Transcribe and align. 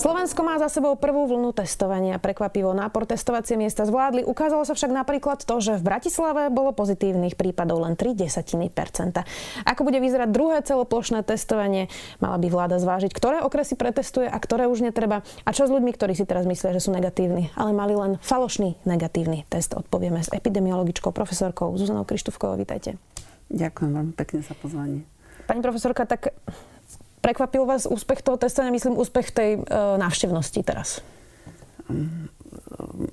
Slovensko 0.00 0.40
má 0.40 0.56
za 0.56 0.72
sebou 0.72 0.96
prvú 0.96 1.28
vlnu 1.28 1.52
testovania. 1.52 2.16
Prekvapivo 2.16 2.72
nápor 2.72 3.04
testovacie 3.04 3.60
miesta 3.60 3.84
zvládli. 3.84 4.24
Ukázalo 4.24 4.64
sa 4.64 4.72
však 4.72 4.96
napríklad 4.96 5.44
to, 5.44 5.60
že 5.60 5.76
v 5.76 5.84
Bratislave 5.84 6.48
bolo 6.48 6.72
pozitívnych 6.72 7.36
prípadov 7.36 7.84
len 7.84 8.00
3 8.00 8.16
desatiny 8.16 8.72
percenta. 8.72 9.28
Ako 9.68 9.84
bude 9.84 10.00
vyzerať 10.00 10.32
druhé 10.32 10.64
celoplošné 10.64 11.20
testovanie, 11.20 11.92
mala 12.16 12.40
by 12.40 12.48
vláda 12.48 12.80
zvážiť, 12.80 13.12
ktoré 13.12 13.44
okresy 13.44 13.76
pretestuje 13.76 14.24
a 14.24 14.40
ktoré 14.40 14.72
už 14.72 14.88
netreba. 14.88 15.20
A 15.44 15.52
čo 15.52 15.68
s 15.68 15.70
ľuďmi, 15.70 15.92
ktorí 15.92 16.16
si 16.16 16.24
teraz 16.24 16.48
myslia, 16.48 16.72
že 16.72 16.80
sú 16.80 16.96
negatívni, 16.96 17.52
ale 17.52 17.76
mali 17.76 17.92
len 17.92 18.16
falošný 18.24 18.80
negatívny 18.88 19.44
test. 19.52 19.76
Odpovieme 19.76 20.24
s 20.24 20.32
epidemiologičkou 20.32 21.12
profesorkou 21.12 21.76
Zuzanou 21.76 22.08
Krištúfkovou. 22.08 22.56
Vítajte. 22.56 22.96
Ďakujem 23.52 23.92
veľmi 23.92 24.12
pekne 24.16 24.40
za 24.40 24.56
pozvanie. 24.56 25.04
Pani 25.44 25.60
profesorka, 25.60 26.08
tak 26.08 26.32
Prekvapil 27.20 27.68
vás 27.68 27.84
úspech 27.84 28.24
toho 28.24 28.40
testovania, 28.40 28.72
myslím 28.72 28.96
úspech 28.96 29.28
tej 29.28 29.50
e, 29.56 29.60
návštevnosti 30.00 30.60
teraz? 30.64 31.04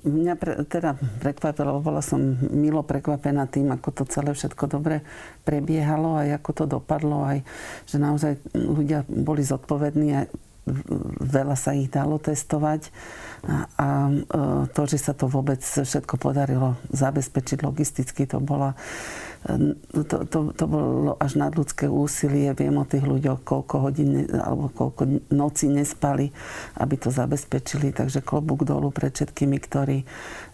Mňa 0.04 0.34
pre, 0.40 0.64
teda 0.64 0.96
prekvapilo, 1.20 1.84
bola 1.84 2.00
som 2.00 2.20
milo 2.48 2.80
prekvapená 2.80 3.44
tým, 3.44 3.68
ako 3.68 3.88
to 3.92 4.02
celé 4.08 4.32
všetko 4.32 4.64
dobre 4.64 5.04
prebiehalo 5.44 6.16
aj 6.24 6.40
ako 6.40 6.50
to 6.56 6.64
dopadlo, 6.64 7.24
aj 7.28 7.44
že 7.84 7.96
naozaj 8.00 8.32
ľudia 8.56 9.04
boli 9.08 9.44
zodpovední 9.44 10.08
a 10.16 10.20
veľa 11.22 11.56
sa 11.56 11.74
ich 11.74 11.88
dalo 11.90 12.16
testovať 12.18 12.90
a, 13.78 14.08
e, 14.08 14.68
to, 14.72 14.82
že 14.88 14.98
sa 14.98 15.12
to 15.14 15.30
vôbec 15.30 15.60
všetko 15.62 16.18
podarilo 16.18 16.78
zabezpečiť 16.90 17.58
logisticky, 17.62 18.26
to 18.26 18.42
bola 18.42 18.74
to, 19.94 20.26
to, 20.26 20.38
to 20.50 20.64
bolo 20.66 21.14
až 21.22 21.38
nadľudské 21.38 21.86
úsilie. 21.86 22.50
Viem 22.58 22.82
o 22.82 22.88
tých 22.88 23.06
ľuďoch, 23.06 23.46
koľko 23.46 23.74
hodín 23.86 24.26
alebo 24.34 24.66
koľko 24.74 25.30
noci 25.30 25.70
nespali, 25.70 26.34
aby 26.82 26.94
to 26.98 27.14
zabezpečili. 27.14 27.94
Takže 27.94 28.26
klobúk 28.26 28.66
dolu 28.66 28.90
pred 28.90 29.14
všetkými, 29.14 29.56
ktorí 29.62 30.02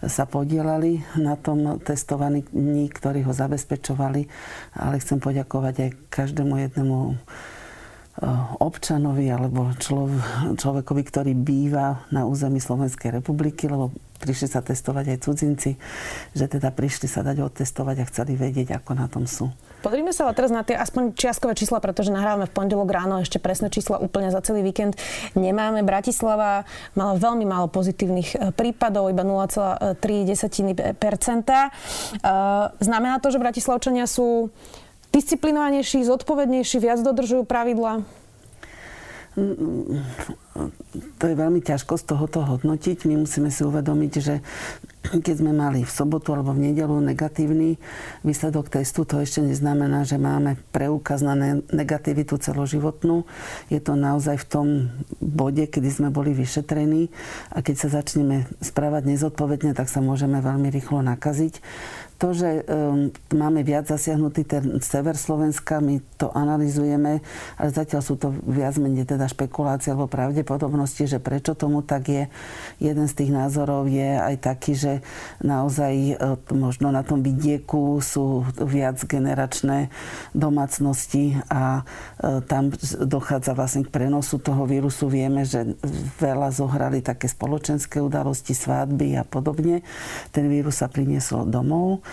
sa 0.05 0.29
podielali 0.29 1.01
na 1.17 1.33
tom 1.33 1.81
testovaní, 1.81 2.45
ktorí 2.93 3.25
ho 3.25 3.33
zabezpečovali. 3.33 4.29
Ale 4.77 5.01
chcem 5.01 5.17
poďakovať 5.17 5.75
aj 5.81 5.89
každému 6.13 6.53
jednému 6.69 7.17
občanovi 8.63 9.27
alebo 9.27 9.75
človekovi, 10.55 11.01
ktorý 11.03 11.35
býva 11.35 12.07
na 12.15 12.23
území 12.23 12.63
Slovenskej 12.63 13.19
republiky, 13.19 13.67
lebo 13.67 13.91
prišli 14.23 14.47
sa 14.47 14.63
testovať 14.63 15.05
aj 15.11 15.17
cudzinci, 15.27 15.75
že 16.31 16.45
teda 16.47 16.71
prišli 16.71 17.11
sa 17.11 17.27
dať 17.27 17.43
otestovať 17.43 17.95
a 17.99 18.07
chceli 18.07 18.39
vedieť, 18.39 18.79
ako 18.79 18.91
na 18.95 19.11
tom 19.11 19.27
sú. 19.27 19.51
Pozrime 19.83 20.15
sa 20.15 20.25
teraz 20.33 20.49
na 20.49 20.65
tie 20.65 20.73
aspoň 20.79 21.13
čiastkové 21.13 21.53
čísla, 21.53 21.83
pretože 21.83 22.09
nahrávame 22.09 22.49
v 22.49 22.55
pondelok 22.55 22.89
ráno, 22.89 23.21
ešte 23.21 23.37
presné 23.37 23.69
čísla 23.69 24.01
úplne 24.01 24.31
za 24.33 24.41
celý 24.41 24.65
víkend 24.65 24.97
nemáme. 25.37 25.85
Bratislava 25.85 26.65
mala 26.97 27.19
veľmi 27.19 27.45
málo 27.45 27.67
pozitívnych 27.69 28.29
eh, 28.33 28.49
prípadov, 28.55 29.11
iba 29.11 29.21
0,3%. 29.21 29.99
Eh, 29.99 31.69
znamená 32.79 33.19
to, 33.19 33.29
že 33.29 33.37
Bratislavčania 33.43 34.07
sú 34.07 34.49
disciplinovanejší, 35.15 36.03
zodpovednejší, 36.03 36.83
viac 36.83 36.99
dodržujú 36.99 37.47
pravidla? 37.47 38.03
To 41.19 41.23
je 41.27 41.35
veľmi 41.35 41.59
ťažko 41.59 41.99
z 41.99 42.03
tohoto 42.07 42.39
hodnotiť. 42.47 43.03
My 43.03 43.27
musíme 43.27 43.51
si 43.51 43.67
uvedomiť, 43.67 44.13
že 44.23 44.39
keď 45.11 45.35
sme 45.43 45.51
mali 45.51 45.83
v 45.83 45.91
sobotu 45.91 46.31
alebo 46.31 46.55
v 46.55 46.71
nedelu 46.71 46.95
negatívny 47.03 47.75
výsledok 48.23 48.71
testu, 48.71 49.03
to 49.03 49.19
ešte 49.19 49.43
neznamená, 49.43 50.07
že 50.07 50.15
máme 50.15 50.55
preukaz 50.71 51.19
na 51.19 51.35
negativitu 51.67 52.39
celoživotnú. 52.39 53.27
Je 53.67 53.83
to 53.83 53.99
naozaj 53.99 54.39
v 54.39 54.47
tom 54.47 54.67
bode, 55.19 55.67
kedy 55.67 55.89
sme 55.91 56.09
boli 56.15 56.31
vyšetrení 56.31 57.11
a 57.51 57.59
keď 57.59 57.75
sa 57.75 58.01
začneme 58.01 58.47
správať 58.63 59.03
nezodpovedne, 59.11 59.75
tak 59.75 59.91
sa 59.91 59.99
môžeme 59.99 60.39
veľmi 60.39 60.71
rýchlo 60.71 61.03
nakaziť 61.03 61.59
to, 62.15 62.31
že 62.31 62.63
um, 62.63 63.11
máme 63.35 63.59
viac 63.67 63.91
zasiahnutý 63.91 64.47
ten 64.47 64.79
sever 64.79 65.19
Slovenska, 65.19 65.83
my 65.83 65.99
to 66.15 66.31
analizujeme, 66.31 67.19
ale 67.59 67.69
zatiaľ 67.75 68.01
sú 68.01 68.15
to 68.15 68.31
viac 68.47 68.79
menej 68.79 69.03
teda 69.03 69.27
špekulácie 69.27 69.91
alebo 69.91 70.07
pravdepodobnosti, 70.07 71.03
že 71.11 71.19
prečo 71.19 71.59
tomu 71.59 71.83
tak 71.83 72.07
je. 72.07 72.23
Jeden 72.79 73.11
z 73.11 73.13
tých 73.19 73.35
názorov 73.35 73.91
je 73.91 74.15
aj 74.15 74.35
taký, 74.39 74.79
že 74.79 74.93
naozaj 75.43 76.15
uh, 76.15 76.39
možno 76.55 76.95
na 76.95 77.03
tom 77.03 77.19
vidieku 77.19 77.99
sú 77.99 78.47
viac 78.63 79.03
generačné 79.03 79.91
domácnosti 80.31 81.35
a 81.51 81.83
uh, 81.83 82.39
tam 82.47 82.71
dochádza 83.03 83.51
vlastne 83.51 83.83
k 83.83 83.91
prenosu 83.91 84.39
toho 84.39 84.63
vírusu. 84.63 85.11
Vieme, 85.11 85.43
že 85.43 85.75
veľa 86.23 86.55
zohrali 86.55 87.03
také 87.03 87.27
spoločenské 87.27 87.99
udalosti, 87.99 88.55
svádby 88.55 89.19
a 89.19 89.27
podobne. 89.27 89.83
Ten 90.31 90.47
vírus 90.47 90.79
sa 90.79 90.87
priniesol 90.87 91.51
domov 91.51 92.04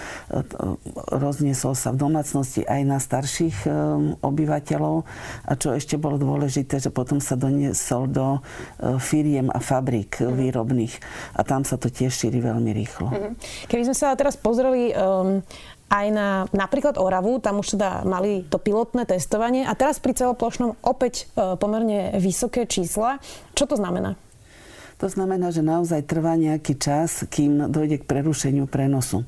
rozniesol 1.13 1.77
sa 1.77 1.93
v 1.93 2.01
domácnosti 2.01 2.65
aj 2.65 2.81
na 2.85 2.99
starších 2.99 3.67
um, 3.67 4.17
obyvateľov 4.21 5.05
a 5.47 5.53
čo 5.57 5.77
ešte 5.77 6.01
bolo 6.01 6.17
dôležité, 6.17 6.81
že 6.81 6.89
potom 6.89 7.21
sa 7.21 7.37
doniesol 7.37 8.09
do 8.09 8.39
uh, 8.39 8.41
firiem 8.97 9.53
a 9.53 9.61
fabrik 9.61 10.21
mm. 10.21 10.33
výrobných 10.33 10.95
a 11.37 11.41
tam 11.45 11.63
sa 11.63 11.77
to 11.77 11.93
tiež 11.93 12.13
šíri 12.13 12.41
veľmi 12.41 12.71
rýchlo. 12.73 13.09
Mm-hmm. 13.13 13.33
Keby 13.69 13.83
sme 13.91 13.97
sa 13.97 14.17
teraz 14.17 14.37
pozreli 14.39 14.93
um, 14.93 15.45
aj 15.93 16.07
na 16.09 16.29
napríklad 16.57 16.97
Oravu, 16.97 17.37
tam 17.37 17.61
už 17.61 17.77
teda 17.77 18.09
mali 18.09 18.49
to 18.49 18.57
pilotné 18.57 19.05
testovanie 19.05 19.69
a 19.69 19.77
teraz 19.77 20.01
pri 20.01 20.17
celoplošnom 20.17 20.81
opäť 20.81 21.29
uh, 21.37 21.61
pomerne 21.61 22.17
vysoké 22.17 22.65
čísla. 22.65 23.21
Čo 23.53 23.69
to 23.69 23.77
znamená? 23.77 24.17
To 25.03 25.11
znamená, 25.11 25.51
že 25.51 25.67
naozaj 25.67 26.07
trvá 26.07 26.39
nejaký 26.39 26.79
čas, 26.79 27.27
kým 27.27 27.75
dojde 27.75 27.99
k 27.99 28.07
prerušeniu 28.07 28.71
prenosu 28.71 29.27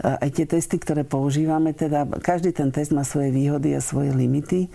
aj 0.00 0.30
tie 0.32 0.46
testy, 0.48 0.80
ktoré 0.80 1.04
používame, 1.04 1.76
teda 1.76 2.08
každý 2.24 2.56
ten 2.56 2.72
test 2.72 2.92
má 2.92 3.04
svoje 3.04 3.32
výhody 3.32 3.76
a 3.76 3.84
svoje 3.84 4.16
limity. 4.16 4.72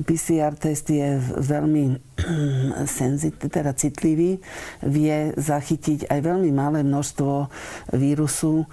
PCR 0.00 0.54
test 0.56 0.88
je 0.88 1.18
veľmi 1.20 1.98
senzit, 2.98 3.36
teda 3.36 3.74
citlivý, 3.74 4.38
vie 4.80 5.34
zachytiť 5.36 6.08
aj 6.08 6.20
veľmi 6.22 6.50
malé 6.54 6.80
množstvo 6.86 7.50
vírusu 7.98 8.64
e, 8.64 8.66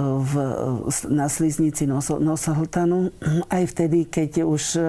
v, 0.00 0.32
na 1.12 1.28
sliznici 1.28 1.84
nosohltanu, 2.00 3.12
aj 3.56 3.64
vtedy, 3.76 4.08
keď 4.08 4.48
už 4.48 4.62
e, 4.80 4.82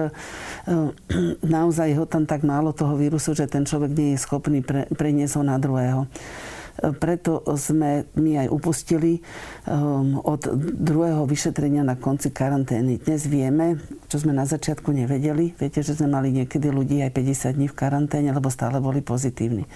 naozaj 1.56 1.88
ho 1.94 2.04
tam 2.08 2.24
tak 2.24 2.42
málo 2.42 2.72
toho 2.72 2.96
vírusu, 2.96 3.36
že 3.36 3.46
ten 3.46 3.68
človek 3.68 3.92
nie 3.92 4.16
je 4.16 4.24
schopný 4.24 4.64
pre, 4.64 4.88
preniesť 4.90 5.38
ho 5.38 5.44
na 5.44 5.60
druhého. 5.60 6.08
Preto 6.74 7.46
sme 7.54 8.10
my 8.18 8.46
aj 8.46 8.48
upustili 8.50 9.22
um, 9.68 10.18
od 10.18 10.50
druhého 10.74 11.22
vyšetrenia 11.22 11.86
na 11.86 11.94
konci 11.94 12.34
karantény. 12.34 12.98
Dnes 12.98 13.30
vieme, 13.30 13.78
čo 14.10 14.18
sme 14.18 14.34
na 14.34 14.42
začiatku 14.42 14.90
nevedeli. 14.90 15.54
Viete, 15.54 15.86
že 15.86 15.94
sme 15.94 16.10
mali 16.10 16.34
niekedy 16.34 16.74
ľudí 16.74 16.98
aj 17.06 17.14
50 17.14 17.56
dní 17.56 17.66
v 17.70 17.78
karanténe, 17.78 18.34
lebo 18.34 18.50
stále 18.50 18.82
boli 18.82 19.06
pozitívni. 19.06 19.70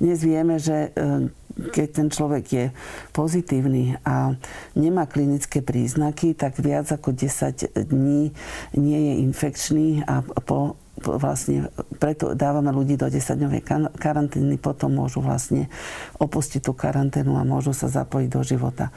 Dnes 0.00 0.22
vieme, 0.24 0.56
že 0.56 0.94
um, 0.96 1.28
keď 1.68 1.88
ten 1.92 2.08
človek 2.08 2.44
je 2.48 2.64
pozitívny 3.12 4.00
a 4.06 4.32
nemá 4.72 5.04
klinické 5.04 5.60
príznaky, 5.60 6.32
tak 6.32 6.56
viac 6.56 6.88
ako 6.88 7.12
10 7.12 7.74
dní 7.90 8.32
nie 8.80 9.00
je 9.10 9.14
infekčný 9.28 9.88
a 10.08 10.24
po 10.24 10.80
vlastne 11.04 11.72
preto 11.98 12.36
dávame 12.36 12.72
ľudí 12.72 13.00
do 13.00 13.08
10-dňovej 13.08 13.62
karantény, 13.96 14.56
potom 14.60 14.96
môžu 14.96 15.24
vlastne 15.24 15.72
opustiť 16.20 16.60
tú 16.64 16.72
karanténu 16.76 17.36
a 17.40 17.48
môžu 17.48 17.72
sa 17.72 17.88
zapojiť 17.88 18.28
do 18.28 18.42
života. 18.44 18.92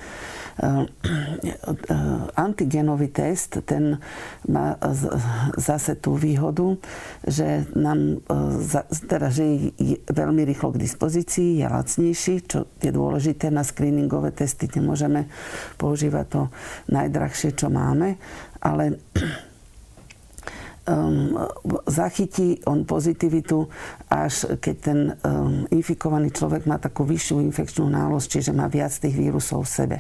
Eh, 0.54 0.86
antigenový 2.38 3.10
test, 3.10 3.58
ten 3.66 3.98
má 4.46 4.78
zase 5.58 5.98
tú 5.98 6.14
výhodu, 6.14 6.78
že 7.26 7.66
nám 7.74 8.22
eh, 8.22 8.86
teda, 9.10 9.34
že 9.34 9.74
je 9.82 9.98
veľmi 10.06 10.46
rýchlo 10.46 10.78
k 10.78 10.82
dispozícii, 10.86 11.58
je 11.58 11.66
lacnejší, 11.66 12.36
čo 12.46 12.70
je 12.78 12.94
dôležité 12.94 13.50
na 13.50 13.66
screeningové 13.66 14.30
testy. 14.30 14.70
Nemôžeme 14.70 15.26
používať 15.82 16.26
to 16.30 16.42
najdrahšie, 16.94 17.58
čo 17.58 17.74
máme, 17.74 18.22
ale 18.62 19.02
um, 20.88 21.38
zachytí 21.88 22.60
on 22.68 22.84
pozitivitu, 22.84 23.68
až 24.10 24.58
keď 24.60 24.76
ten 24.80 25.00
um, 25.24 25.64
infikovaný 25.72 26.32
človek 26.32 26.68
má 26.68 26.80
takú 26.80 27.08
vyššiu 27.08 27.40
infekčnú 27.44 27.88
nálosť, 27.88 28.28
čiže 28.40 28.52
má 28.52 28.68
viac 28.68 28.92
tých 28.92 29.16
vírusov 29.16 29.64
v 29.68 29.74
sebe. 29.74 29.98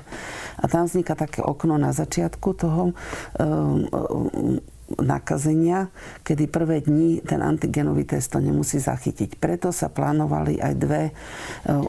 A 0.60 0.66
tam 0.68 0.88
vzniká 0.88 1.16
také 1.16 1.44
okno 1.44 1.80
na 1.80 1.96
začiatku 1.96 2.50
toho 2.56 2.92
um, 3.40 4.58
nakazenia, 5.00 5.90
kedy 6.22 6.50
prvé 6.50 6.84
dni 6.84 7.24
ten 7.24 7.40
antigenový 7.40 8.06
test 8.06 8.34
to 8.34 8.42
nemusí 8.42 8.78
zachytiť. 8.78 9.38
Preto 9.38 9.74
sa 9.74 9.90
plánovali 9.90 10.60
aj 10.60 10.74
dve 10.78 11.04
e, 11.10 11.12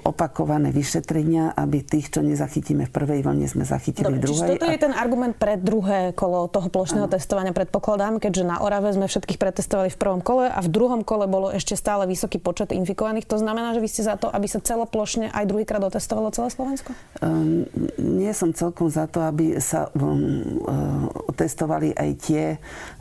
opakované 0.05 0.71
vyšetrenia, 0.71 1.57
aby 1.57 1.85
tých, 1.85 2.13
čo 2.13 2.21
nezachytíme 2.25 2.89
v 2.89 2.93
prvej 2.93 3.21
vlne, 3.25 3.47
sme 3.49 3.65
zachytili 3.67 4.17
Dobre, 4.17 4.21
v 4.21 4.25
druhej. 4.29 4.49
toto 4.57 4.67
je 4.71 4.79
ten 4.79 4.95
argument 4.95 5.35
pre 5.37 5.61
druhé 5.61 6.13
kolo 6.17 6.47
toho 6.49 6.69
plošného 6.69 7.09
ano. 7.09 7.13
testovania, 7.13 7.53
predpokladám, 7.57 8.23
keďže 8.23 8.45
na 8.45 8.61
Orave 8.61 8.93
sme 8.93 9.11
všetkých 9.11 9.39
pretestovali 9.41 9.89
v 9.91 9.99
prvom 9.99 10.21
kole 10.21 10.49
a 10.49 10.61
v 10.63 10.69
druhom 10.71 11.03
kole 11.03 11.27
bolo 11.27 11.51
ešte 11.51 11.75
stále 11.75 12.07
vysoký 12.07 12.39
počet 12.39 12.71
infikovaných. 12.73 13.27
To 13.29 13.41
znamená, 13.41 13.73
že 13.75 13.83
vy 13.83 13.89
ste 13.91 14.03
za 14.05 14.17
to, 14.21 14.29
aby 14.31 14.47
sa 14.49 14.61
celoplošne 14.61 15.33
aj 15.33 15.45
druhýkrát 15.49 15.83
otestovalo 15.83 16.31
celé 16.31 16.49
Slovensko? 16.53 16.91
Um, 17.21 17.67
nie 17.99 18.33
som 18.37 18.53
celkom 18.53 18.89
za 18.91 19.09
to, 19.11 19.25
aby 19.25 19.59
sa 19.59 19.89
um, 19.97 20.61
uh, 20.65 21.09
testovali 21.35 21.93
aj 21.95 22.11
tie 22.23 22.45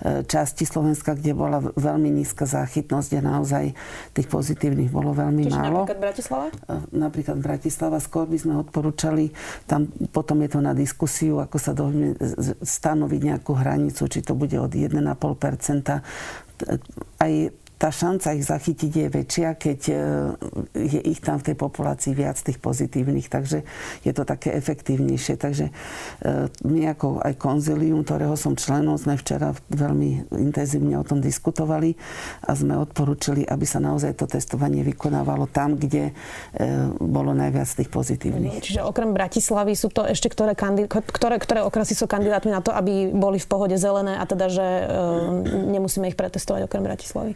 časti 0.01 0.67
Slovenska, 0.67 1.15
kde 1.15 1.31
bola 1.35 1.59
veľmi 1.61 2.09
nízka 2.11 2.43
záchytnosť 2.43 3.09
a 3.19 3.21
naozaj 3.21 3.65
tých 4.11 4.27
pozitívnych 4.27 4.89
bolo 4.91 5.15
veľmi 5.15 5.47
Čiže 5.47 5.59
málo. 5.59 5.83
napríklad 5.83 5.99
Bratislava? 6.01 6.47
Uh, 6.67 6.83
napríklad 6.91 7.37
Bratislava. 7.39 7.97
Skôr 8.03 8.25
by 8.27 8.37
sme 8.37 8.53
odporúčali, 8.59 9.31
tam 9.69 9.87
potom 10.11 10.43
je 10.43 10.49
to 10.51 10.59
na 10.59 10.75
diskusiu, 10.75 11.39
ako 11.39 11.57
sa 11.57 11.71
dohodne 11.71 12.17
stanoviť 12.61 13.21
nejakú 13.33 13.51
hranicu, 13.55 14.05
či 14.11 14.19
to 14.21 14.35
bude 14.35 14.55
od 14.59 14.71
1,5%. 14.71 14.99
Aj 17.19 17.33
tá 17.83 17.91
šanca 17.91 18.31
ich 18.39 18.47
zachytiť 18.47 18.91
je 18.95 19.07
väčšia, 19.11 19.49
keď 19.59 19.79
e, 19.91 19.95
je 20.87 21.01
ich 21.03 21.19
tam 21.19 21.35
v 21.43 21.51
tej 21.51 21.55
populácii 21.59 22.15
viac 22.15 22.39
tých 22.39 22.55
pozitívnych, 22.63 23.27
takže 23.27 23.67
je 24.07 24.11
to 24.15 24.23
také 24.23 24.55
efektívnejšie. 24.55 25.35
Takže 25.35 25.67
e, 25.67 25.73
my 26.63 26.81
ako 26.95 27.19
aj 27.19 27.35
konzilium, 27.35 28.07
ktorého 28.07 28.39
som 28.39 28.55
členom, 28.55 28.95
sme 28.95 29.19
včera 29.19 29.51
veľmi 29.67 30.31
intenzívne 30.31 30.95
o 30.95 31.03
tom 31.03 31.19
diskutovali 31.19 31.99
a 32.47 32.55
sme 32.55 32.79
odporúčili, 32.79 33.43
aby 33.43 33.67
sa 33.67 33.83
naozaj 33.83 34.15
to 34.15 34.31
testovanie 34.31 34.79
vykonávalo 34.87 35.51
tam, 35.51 35.75
kde 35.75 36.15
e, 36.55 36.63
bolo 37.03 37.35
najviac 37.35 37.67
tých 37.67 37.91
pozitívnych. 37.91 38.63
Čiže 38.63 38.79
okrem 38.87 39.11
Bratislavy 39.11 39.75
sú 39.75 39.91
to 39.91 40.07
ešte 40.07 40.31
ktoré, 40.31 40.55
kandid- 40.55 40.87
ktoré, 40.87 41.35
ktoré 41.35 41.59
okresy 41.67 41.99
sú 41.99 42.07
kandidátmi 42.07 42.55
na 42.55 42.63
to, 42.63 42.71
aby 42.71 43.11
boli 43.11 43.43
v 43.43 43.47
pohode 43.51 43.75
zelené 43.75 44.15
a 44.15 44.23
teda, 44.23 44.47
že 44.47 44.67
nemusíme 45.67 46.07
ich 46.07 46.15
pretestovať 46.15 46.71
okrem 46.71 46.87
Bratislavy? 46.87 47.35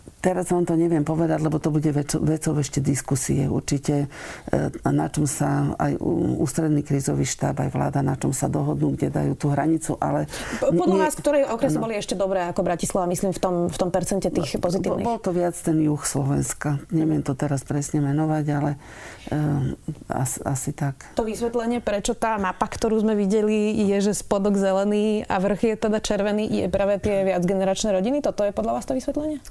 Teraz 0.21 0.53
vám 0.53 0.69
to 0.69 0.77
neviem 0.77 1.01
povedať, 1.01 1.41
lebo 1.41 1.57
to 1.57 1.73
bude 1.73 1.89
vecou 2.21 2.53
ešte 2.61 2.77
diskusie. 2.77 3.49
Určite 3.49 4.05
e, 4.53 4.69
na 4.85 5.09
čom 5.09 5.25
sa 5.25 5.73
aj 5.81 5.97
ústredný 6.37 6.85
krízový 6.85 7.25
štáb, 7.25 7.57
aj 7.57 7.73
vláda, 7.73 8.05
na 8.05 8.13
čom 8.13 8.29
sa 8.29 8.45
dohodnú, 8.45 8.93
kde 8.93 9.09
dajú 9.09 9.33
tú 9.33 9.49
hranicu, 9.49 9.97
ale... 9.97 10.29
Podľa 10.61 10.97
vás, 11.09 11.17
ktoré 11.17 11.49
okresy 11.49 11.81
boli 11.81 11.97
ešte 11.97 12.13
dobré 12.13 12.45
ako 12.45 12.61
Bratislava, 12.61 13.09
myslím, 13.09 13.33
v 13.33 13.41
tom, 13.41 13.55
v 13.65 13.77
tom 13.81 13.89
percente 13.89 14.29
tých 14.29 14.61
pozitívnych? 14.61 15.01
Bol 15.01 15.17
to 15.17 15.33
viac 15.33 15.57
ten 15.57 15.81
juh 15.81 16.03
Slovenska. 16.05 16.77
Neviem 16.93 17.25
to 17.25 17.33
teraz 17.33 17.65
presne 17.65 18.05
menovať, 18.05 18.45
ale 18.53 18.71
um, 19.33 19.73
asi, 20.05 20.37
asi 20.45 20.69
tak. 20.77 21.01
To 21.17 21.25
vysvetlenie, 21.25 21.81
prečo 21.81 22.13
tá 22.13 22.37
mapa, 22.37 22.69
ktorú 22.69 23.01
sme 23.01 23.17
videli, 23.17 23.73
je, 23.73 23.97
že 24.05 24.13
spodok 24.13 24.53
zelený 24.53 25.25
a 25.25 25.41
vrch 25.41 25.73
je 25.73 25.75
teda 25.81 25.97
červený, 25.97 26.45
je 26.45 26.65
práve 26.69 27.01
tie 27.01 27.25
viacgeneračné 27.25 27.89
rodiny? 27.89 28.21
Toto 28.21 28.45
je 28.45 28.53
podľa 28.53 28.77
vás 28.77 28.85
to 28.85 28.93
vysvetlenie? 28.93 29.41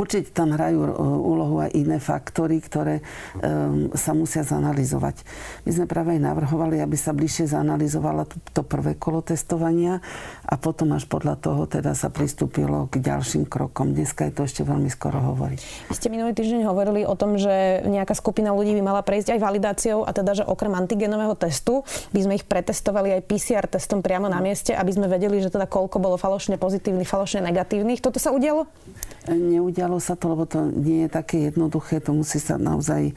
Určite 0.00 0.32
tam 0.32 0.56
hrajú 0.56 0.80
e, 0.80 0.88
úlohu 0.96 1.60
aj 1.60 1.76
iné 1.76 2.00
faktory, 2.00 2.56
ktoré 2.64 3.04
um, 3.36 3.92
sa 3.92 4.16
musia 4.16 4.40
zanalizovať. 4.40 5.20
My 5.68 5.70
sme 5.76 5.84
práve 5.84 6.16
aj 6.16 6.24
navrhovali, 6.24 6.80
aby 6.80 6.96
sa 6.96 7.12
bližšie 7.12 7.52
zanalizovalo 7.52 8.24
to 8.56 8.64
prvé 8.64 8.96
kolo 8.96 9.20
testovania 9.20 10.00
a 10.48 10.56
potom 10.56 10.96
až 10.96 11.04
podľa 11.04 11.36
toho 11.36 11.68
teda 11.68 11.92
sa 11.92 12.08
pristúpilo 12.08 12.88
k 12.88 13.04
ďalším 13.04 13.44
krokom. 13.44 13.92
Dneska 13.92 14.24
je 14.30 14.32
to 14.32 14.48
ešte 14.48 14.62
veľmi 14.64 14.88
skoro 14.88 15.20
hovoriť. 15.20 15.92
Vy 15.92 15.94
ste 15.94 16.08
minulý 16.08 16.32
týždeň 16.32 16.64
hovorili 16.64 17.04
o 17.04 17.12
tom, 17.12 17.36
že 17.36 17.84
nejaká 17.84 18.16
skupina 18.16 18.56
ľudí 18.56 18.72
by 18.80 18.82
mala 18.86 19.02
prejsť 19.04 19.36
aj 19.36 19.40
validáciou 19.42 20.08
a 20.08 20.10
teda, 20.16 20.40
že 20.40 20.44
okrem 20.48 20.72
antigenového 20.72 21.36
testu 21.36 21.84
by 22.16 22.20
sme 22.24 22.32
ich 22.40 22.48
pretestovali 22.48 23.20
aj 23.20 23.26
PCR 23.26 23.66
testom 23.68 24.00
priamo 24.00 24.30
na 24.30 24.40
mieste, 24.40 24.72
aby 24.72 24.94
sme 24.94 25.10
vedeli, 25.10 25.42
že 25.42 25.52
teda 25.52 25.68
koľko 25.68 26.00
bolo 26.00 26.16
falošne 26.16 26.56
pozitívnych, 26.56 27.10
falošne 27.10 27.42
negatívnych. 27.44 27.98
Toto 27.98 28.22
sa 28.22 28.30
udialo? 28.30 28.70
Neudialo 29.26 29.89
sa 29.98 30.14
to, 30.14 30.30
lebo 30.30 30.46
to 30.46 30.70
nie 30.70 31.08
je 31.08 31.10
také 31.10 31.50
jednoduché. 31.50 31.98
To 32.04 32.14
musí 32.14 32.38
sa 32.38 32.60
naozaj 32.60 33.10
e, 33.10 33.12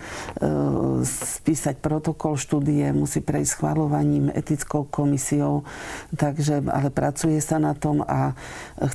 spísať 1.06 1.78
protokol 1.84 2.40
štúdie, 2.40 2.90
musí 2.96 3.22
prejsť 3.22 3.60
schvalovaním, 3.60 4.34
etickou 4.34 4.88
komisiou. 4.88 5.68
Takže, 6.16 6.66
ale 6.66 6.90
pracuje 6.90 7.38
sa 7.44 7.60
na 7.62 7.78
tom 7.78 8.02
a 8.02 8.34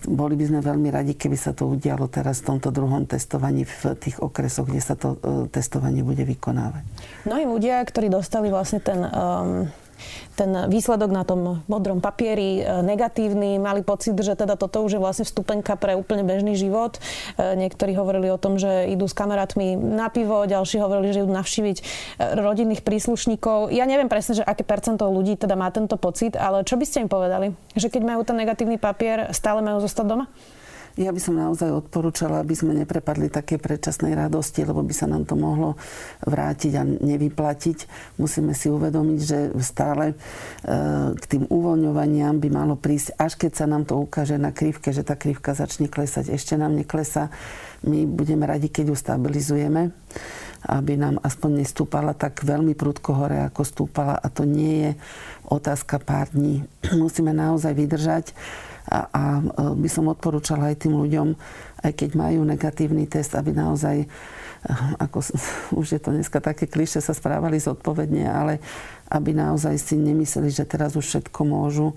boli 0.08 0.34
by 0.34 0.44
sme 0.48 0.60
veľmi 0.64 0.88
radi, 0.90 1.12
keby 1.14 1.36
sa 1.38 1.52
to 1.54 1.68
udialo 1.68 2.08
teraz 2.10 2.42
v 2.42 2.56
tomto 2.56 2.74
druhom 2.74 3.04
testovaní 3.04 3.68
v 3.68 3.94
tých 4.00 4.18
okresoch, 4.18 4.66
kde 4.66 4.82
sa 4.82 4.96
to 4.96 5.20
e, 5.20 5.52
testovanie 5.52 6.02
bude 6.02 6.24
vykonávať. 6.24 6.82
Mnohí 7.28 7.44
ľudia, 7.44 7.84
ktorí 7.84 8.08
dostali 8.08 8.48
vlastne 8.48 8.80
ten 8.80 9.04
um 9.04 9.68
ten 10.38 10.70
výsledok 10.70 11.10
na 11.10 11.22
tom 11.26 11.62
modrom 11.66 11.98
papieri 11.98 12.62
e, 12.62 12.82
negatívny, 12.86 13.58
mali 13.58 13.82
pocit, 13.82 14.14
že 14.18 14.38
teda 14.38 14.54
toto 14.54 14.82
už 14.86 14.98
je 14.98 15.00
vlastne 15.02 15.24
vstupenka 15.26 15.74
pre 15.74 15.98
úplne 15.98 16.22
bežný 16.22 16.54
život. 16.54 16.98
E, 17.36 17.58
niektorí 17.58 17.94
hovorili 17.98 18.30
o 18.30 18.38
tom, 18.38 18.56
že 18.56 18.90
idú 18.90 19.10
s 19.10 19.14
kamarátmi 19.14 19.74
na 19.74 20.08
pivo, 20.08 20.46
ďalší 20.46 20.78
hovorili, 20.78 21.14
že 21.14 21.22
idú 21.26 21.32
navštíviť 21.34 21.76
e, 21.78 21.84
rodinných 22.38 22.82
príslušníkov. 22.86 23.74
Ja 23.74 23.84
neviem 23.84 24.10
presne, 24.10 24.38
že 24.38 24.46
aké 24.46 24.62
percento 24.62 25.06
ľudí 25.10 25.34
teda 25.34 25.58
má 25.58 25.70
tento 25.74 25.98
pocit, 25.98 26.38
ale 26.38 26.62
čo 26.62 26.78
by 26.78 26.84
ste 26.86 27.06
im 27.06 27.10
povedali? 27.10 27.54
Že 27.74 27.98
keď 27.98 28.02
majú 28.02 28.20
ten 28.22 28.36
negatívny 28.38 28.78
papier, 28.78 29.30
stále 29.34 29.62
majú 29.62 29.82
zostať 29.82 30.06
doma? 30.06 30.26
Ja 30.98 31.14
by 31.14 31.20
som 31.22 31.38
naozaj 31.38 31.70
odporúčala, 31.70 32.42
aby 32.42 32.58
sme 32.58 32.74
neprepadli 32.74 33.30
také 33.30 33.54
predčasnej 33.54 34.18
radosti, 34.18 34.66
lebo 34.66 34.82
by 34.82 34.90
sa 34.90 35.06
nám 35.06 35.30
to 35.30 35.38
mohlo 35.38 35.78
vrátiť 36.26 36.72
a 36.74 36.82
nevyplatiť. 36.82 37.78
Musíme 38.18 38.50
si 38.50 38.66
uvedomiť, 38.66 39.20
že 39.22 39.38
stále 39.62 40.10
e, 40.10 40.14
k 41.14 41.24
tým 41.30 41.46
uvoľňovaniam 41.46 42.42
by 42.42 42.48
malo 42.50 42.74
prísť, 42.74 43.14
až 43.14 43.38
keď 43.38 43.52
sa 43.62 43.70
nám 43.70 43.86
to 43.86 43.94
ukáže 43.94 44.42
na 44.42 44.50
krivke, 44.50 44.90
že 44.90 45.06
tá 45.06 45.14
krivka 45.14 45.54
začne 45.54 45.86
klesať. 45.86 46.34
Ešte 46.34 46.58
nám 46.58 46.74
neklesa. 46.74 47.30
My 47.86 48.02
budeme 48.02 48.50
radi, 48.50 48.66
keď 48.66 48.90
ju 48.90 48.96
stabilizujeme 48.98 49.94
aby 50.66 50.98
nám 50.98 51.22
aspoň 51.22 51.62
nestúpala 51.62 52.18
tak 52.18 52.42
veľmi 52.42 52.74
prudko 52.74 53.14
hore, 53.14 53.38
ako 53.46 53.62
stúpala. 53.62 54.18
A 54.18 54.26
to 54.26 54.42
nie 54.42 54.90
je 54.90 54.92
otázka 55.46 56.02
pár 56.02 56.34
dní. 56.34 56.66
Musíme 56.98 57.30
naozaj 57.30 57.78
vydržať 57.78 58.34
a, 58.88 59.00
a 59.12 59.22
e, 59.38 59.42
by 59.76 59.88
som 59.88 60.08
odporúčala 60.08 60.72
aj 60.72 60.88
tým 60.88 60.96
ľuďom, 60.96 61.36
aj 61.84 61.92
keď 61.92 62.10
majú 62.16 62.40
negatívny 62.48 63.04
test, 63.04 63.36
aby 63.36 63.52
naozaj, 63.52 64.04
e, 64.04 64.06
ako 64.96 65.20
už 65.80 65.86
je 65.96 66.00
to 66.00 66.10
dneska 66.16 66.40
také 66.40 66.64
kliše, 66.64 67.04
sa 67.04 67.12
správali 67.12 67.60
zodpovedne, 67.60 68.24
ale 68.24 68.64
aby 69.12 69.36
naozaj 69.36 69.76
si 69.76 69.96
nemysleli, 69.96 70.52
že 70.52 70.68
teraz 70.68 70.96
už 70.96 71.04
všetko 71.04 71.40
môžu. 71.44 71.96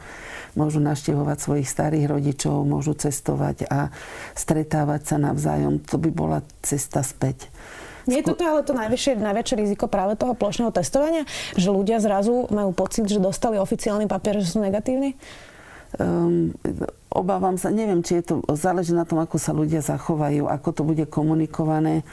Môžu 0.55 0.83
naštevovať 0.83 1.37
svojich 1.39 1.67
starých 1.67 2.11
rodičov, 2.11 2.67
môžu 2.67 2.91
cestovať 2.95 3.71
a 3.71 3.87
stretávať 4.35 5.15
sa 5.15 5.17
navzájom. 5.19 5.79
To 5.91 5.95
by 5.95 6.11
bola 6.11 6.39
cesta 6.59 7.03
späť. 7.03 7.47
Nie 8.09 8.25
je 8.25 8.33
toto 8.33 8.41
ale 8.41 8.65
to 8.65 8.73
najväčšie, 8.73 9.21
najväčšie 9.21 9.55
riziko 9.61 9.85
práve 9.85 10.17
toho 10.17 10.33
plošného 10.33 10.73
testovania? 10.73 11.23
Že 11.53 11.69
ľudia 11.69 11.97
zrazu 12.01 12.49
majú 12.49 12.73
pocit, 12.73 13.05
že 13.05 13.21
dostali 13.21 13.61
oficiálny 13.61 14.09
papier, 14.09 14.41
že 14.41 14.57
sú 14.57 14.59
negatívni? 14.63 15.13
Um, 15.99 16.55
obávam 17.11 17.59
sa, 17.59 17.67
neviem, 17.67 17.99
či 17.99 18.23
je 18.23 18.31
to, 18.31 18.35
záleží 18.55 18.95
na 18.95 19.03
tom, 19.03 19.19
ako 19.19 19.35
sa 19.35 19.51
ľudia 19.51 19.83
zachovajú, 19.83 20.47
ako 20.47 20.69
to 20.71 20.81
bude 20.87 21.03
komunikované 21.11 22.07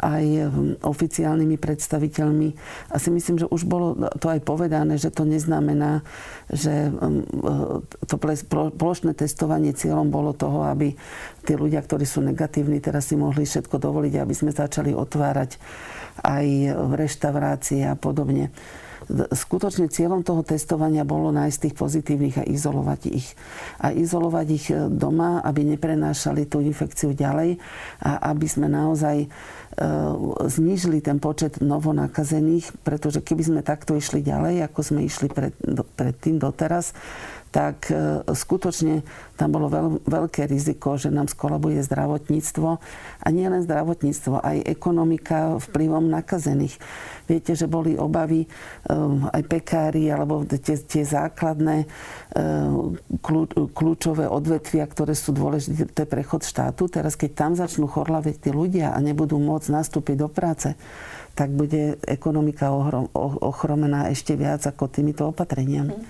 aj 0.00 0.24
ehm, 0.24 0.50
oficiálnymi 0.80 1.58
predstaviteľmi. 1.58 2.48
A 2.90 2.96
si 2.96 3.12
myslím, 3.12 3.44
že 3.44 3.50
už 3.50 3.68
bolo 3.68 3.98
to 4.16 4.32
aj 4.32 4.40
povedané, 4.40 4.96
že 4.96 5.12
to 5.12 5.28
neznamená, 5.28 6.06
že 6.48 6.88
ehm, 6.88 7.26
to 8.06 8.16
plošné 8.72 9.12
testovanie 9.12 9.76
cieľom 9.76 10.08
bolo 10.08 10.32
toho, 10.32 10.64
aby 10.64 10.96
tí 11.44 11.52
ľudia, 11.52 11.82
ktorí 11.82 12.06
sú 12.06 12.24
negatívni, 12.24 12.80
teraz 12.80 13.10
si 13.12 13.18
mohli 13.18 13.44
všetko 13.44 13.76
dovoliť, 13.76 14.14
aby 14.16 14.34
sme 14.34 14.54
začali 14.54 14.94
otvárať 14.94 15.58
aj 16.22 16.46
reštaurácie 16.96 17.88
a 17.88 17.96
podobne 17.96 18.52
skutočne 19.32 19.90
cieľom 19.90 20.22
toho 20.22 20.42
testovania 20.46 21.02
bolo 21.02 21.34
nájsť 21.34 21.58
tých 21.58 21.74
pozitívnych 21.78 22.36
a 22.42 22.48
izolovať 22.48 23.00
ich. 23.10 23.34
A 23.82 23.90
izolovať 23.90 24.46
ich 24.52 24.66
e, 24.70 24.88
doma, 24.90 25.42
aby 25.42 25.66
neprenášali 25.74 26.46
tú 26.46 26.62
infekciu 26.62 27.14
ďalej 27.16 27.58
a 28.02 28.32
aby 28.34 28.46
sme 28.46 28.70
naozaj 28.70 29.16
e, 29.24 29.28
znížili 30.46 31.02
ten 31.02 31.18
počet 31.18 31.58
novonakazených, 31.62 32.70
pretože 32.86 33.24
keby 33.24 33.42
sme 33.42 33.60
takto 33.60 33.94
išli 33.98 34.22
ďalej, 34.22 34.66
ako 34.66 34.80
sme 34.82 35.00
išli 35.06 35.28
pred, 35.30 35.54
pred 35.98 36.14
tým 36.18 36.38
doteraz, 36.38 36.94
tak 37.52 37.92
skutočne 38.32 39.04
tam 39.36 39.52
bolo 39.52 39.68
veľ, 39.68 39.86
veľké 40.08 40.48
riziko, 40.48 40.96
že 40.96 41.12
nám 41.12 41.28
skolabuje 41.28 41.84
zdravotníctvo. 41.84 42.68
A 43.20 43.26
nie 43.28 43.44
len 43.44 43.60
zdravotníctvo, 43.60 44.40
aj 44.40 44.64
ekonomika 44.64 45.60
vplyvom 45.60 46.08
nakazených. 46.08 46.80
Viete, 47.28 47.52
že 47.52 47.68
boli 47.68 47.94
obavy 48.00 48.48
aj 49.36 49.42
pekári, 49.46 50.08
alebo 50.08 50.48
tie, 50.48 50.80
tie 50.80 51.04
základné 51.04 51.84
kľúčové 53.76 54.24
odvetvia, 54.24 54.88
ktoré 54.88 55.12
sú 55.12 55.36
dôležité 55.36 56.08
pre 56.08 56.24
štátu. 56.24 56.88
Teraz, 56.88 57.20
keď 57.20 57.30
tam 57.36 57.52
začnú 57.52 57.84
chorlaveť 57.84 58.48
tí 58.48 58.50
ľudia 58.50 58.96
a 58.96 58.98
nebudú 59.04 59.36
môcť 59.36 59.68
nastúpiť 59.68 60.16
do 60.16 60.32
práce, 60.32 60.72
tak 61.32 61.48
bude 61.52 61.96
ekonomika 62.04 62.68
ochromená 63.40 64.12
ešte 64.12 64.36
viac 64.36 64.60
ako 64.68 64.88
týmito 64.88 65.32
opatreniami. 65.32 65.96
Mhm. 65.96 66.04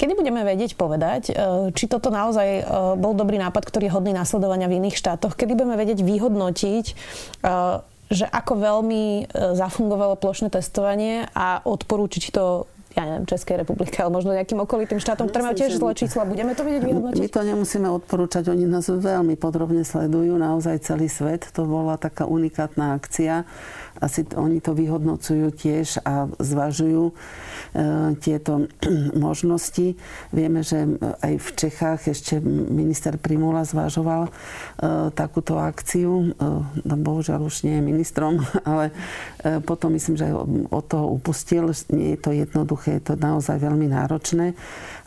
Kedy 0.00 0.12
budeme 0.16 0.40
vedieť 0.40 0.80
povedať, 0.80 1.22
e, 1.28 1.32
či 1.76 1.84
toto 1.84 2.08
naozaj 2.08 2.48
e, 2.48 2.62
bol 2.96 3.12
dobrý 3.12 3.36
nápad, 3.36 3.68
ktorý 3.68 3.92
je 3.92 3.94
hodný 4.00 4.12
následovania 4.16 4.64
v 4.64 4.80
iných 4.80 4.96
štátoch? 4.96 5.36
Kedy 5.36 5.52
budeme 5.52 5.76
vedieť 5.76 6.00
vyhodnotiť, 6.00 6.84
e, 6.88 6.94
že 8.10 8.26
ako 8.26 8.58
veľmi 8.58 9.30
zafungovalo 9.54 10.18
plošné 10.18 10.50
testovanie 10.50 11.30
a 11.30 11.62
odporúčiť 11.62 12.34
to 12.34 12.66
ja 12.90 13.06
neviem, 13.06 13.22
Českej 13.22 13.62
republike, 13.62 14.02
ale 14.02 14.10
možno 14.10 14.34
nejakým 14.34 14.58
okolitým 14.66 14.98
štátom, 14.98 15.30
ktoré 15.30 15.46
majú 15.46 15.56
tiež 15.62 15.78
zlé 15.78 15.92
čísla. 15.94 16.26
Budeme 16.26 16.58
to 16.58 16.66
vedieť 16.66 16.82
vyhodnotiť? 16.90 17.22
My 17.22 17.30
to 17.30 17.42
nemusíme 17.46 17.88
odporúčať, 17.88 18.50
oni 18.50 18.66
nás 18.66 18.90
veľmi 18.90 19.38
podrobne 19.38 19.86
sledujú, 19.86 20.34
naozaj 20.34 20.82
celý 20.82 21.06
svet. 21.06 21.46
To 21.54 21.62
bola 21.70 21.94
taká 21.94 22.26
unikátna 22.26 22.98
akcia 22.98 23.46
asi 24.00 24.24
oni 24.32 24.64
to 24.64 24.72
vyhodnocujú 24.72 25.52
tiež 25.52 26.00
a 26.08 26.24
zvažujú 26.40 27.12
e, 27.12 27.14
tieto 28.16 28.64
možnosti. 29.28 29.94
Vieme, 30.32 30.64
že 30.64 30.88
aj 31.20 31.34
v 31.36 31.48
Čechách 31.54 32.00
ešte 32.08 32.40
minister 32.50 33.20
Primula 33.20 33.68
zvažoval 33.68 34.26
e, 34.26 34.30
takúto 35.12 35.60
akciu. 35.60 36.32
E, 36.32 36.48
no, 36.80 36.94
bohužiaľ 36.96 37.44
už 37.44 37.68
nie 37.68 37.76
je 37.76 37.84
ministrom, 37.84 38.40
ale 38.68 38.90
potom 39.68 39.92
myslím, 39.92 40.16
že 40.16 40.32
od 40.72 40.84
toho 40.88 41.12
upustil. 41.12 41.68
Nie 41.92 42.16
je 42.16 42.20
to 42.20 42.30
jednoduché, 42.32 42.79
je 42.86 43.00
to 43.02 43.18
naozaj 43.18 43.58
veľmi 43.58 43.90
náročné. 43.90 44.54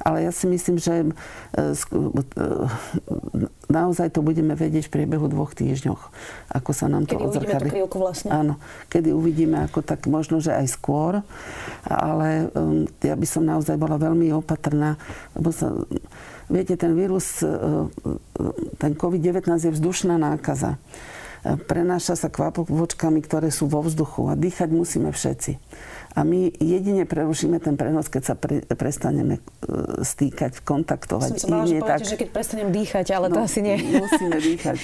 Ale 0.04 0.28
ja 0.28 0.36
si 0.36 0.50
myslím, 0.52 0.78
že 0.82 1.08
naozaj 3.72 4.12
to 4.12 4.20
budeme 4.20 4.52
vedieť 4.54 4.92
v 4.92 4.94
priebehu 5.00 5.32
dvoch 5.32 5.56
týždňoch, 5.56 6.02
ako 6.52 6.72
sa 6.76 6.92
nám 6.92 7.08
to 7.08 7.16
odzrkadlí. 7.16 7.72
Kedy 7.72 7.88
uvidíme 7.88 7.98
vlastne. 7.98 8.30
Áno, 8.30 8.54
kedy 8.92 9.10
uvidíme, 9.16 9.58
ako 9.64 9.80
tak 9.80 10.06
možno, 10.12 10.44
že 10.44 10.52
aj 10.52 10.68
skôr, 10.68 11.24
ale 11.88 12.52
um, 12.52 12.84
ja 13.00 13.16
by 13.16 13.28
som 13.30 13.48
naozaj 13.48 13.80
bola 13.80 13.96
veľmi 13.96 14.36
opatrná, 14.36 15.00
lebo 15.40 15.56
sa, 15.56 15.72
viete, 16.52 16.76
ten 16.76 16.94
vírus, 16.94 17.40
uh, 17.40 17.88
ten 18.82 19.00
COVID-19 19.00 19.72
je 19.72 19.72
vzdušná 19.72 20.20
nákaza. 20.20 20.76
Prenáša 21.44 22.16
sa 22.16 22.32
kvapovočkami, 22.32 23.20
ktoré 23.20 23.52
sú 23.52 23.68
vo 23.68 23.84
vzduchu 23.84 24.32
a 24.32 24.40
dýchať 24.40 24.72
musíme 24.72 25.12
všetci. 25.12 25.60
A 26.14 26.22
my 26.22 26.54
jedine 26.62 27.10
prerušíme 27.10 27.58
ten 27.58 27.74
prenos, 27.74 28.06
keď 28.06 28.22
sa 28.22 28.36
pre, 28.38 28.62
prestaneme 28.62 29.42
e, 29.66 30.06
stýkať, 30.06 30.62
kontaktovať. 30.62 31.42
Som 31.42 31.42
sa 31.42 31.48
mala, 31.50 31.66
že 31.66 31.82
tak... 31.82 32.00
že 32.06 32.18
keď 32.22 32.30
prestanem 32.30 32.70
dýchať, 32.70 33.06
ale 33.18 33.34
no, 33.34 33.42
to 33.42 33.50
asi 33.50 33.66
nie. 33.66 33.82
Musíme 33.82 34.38
dýchať. 34.38 34.78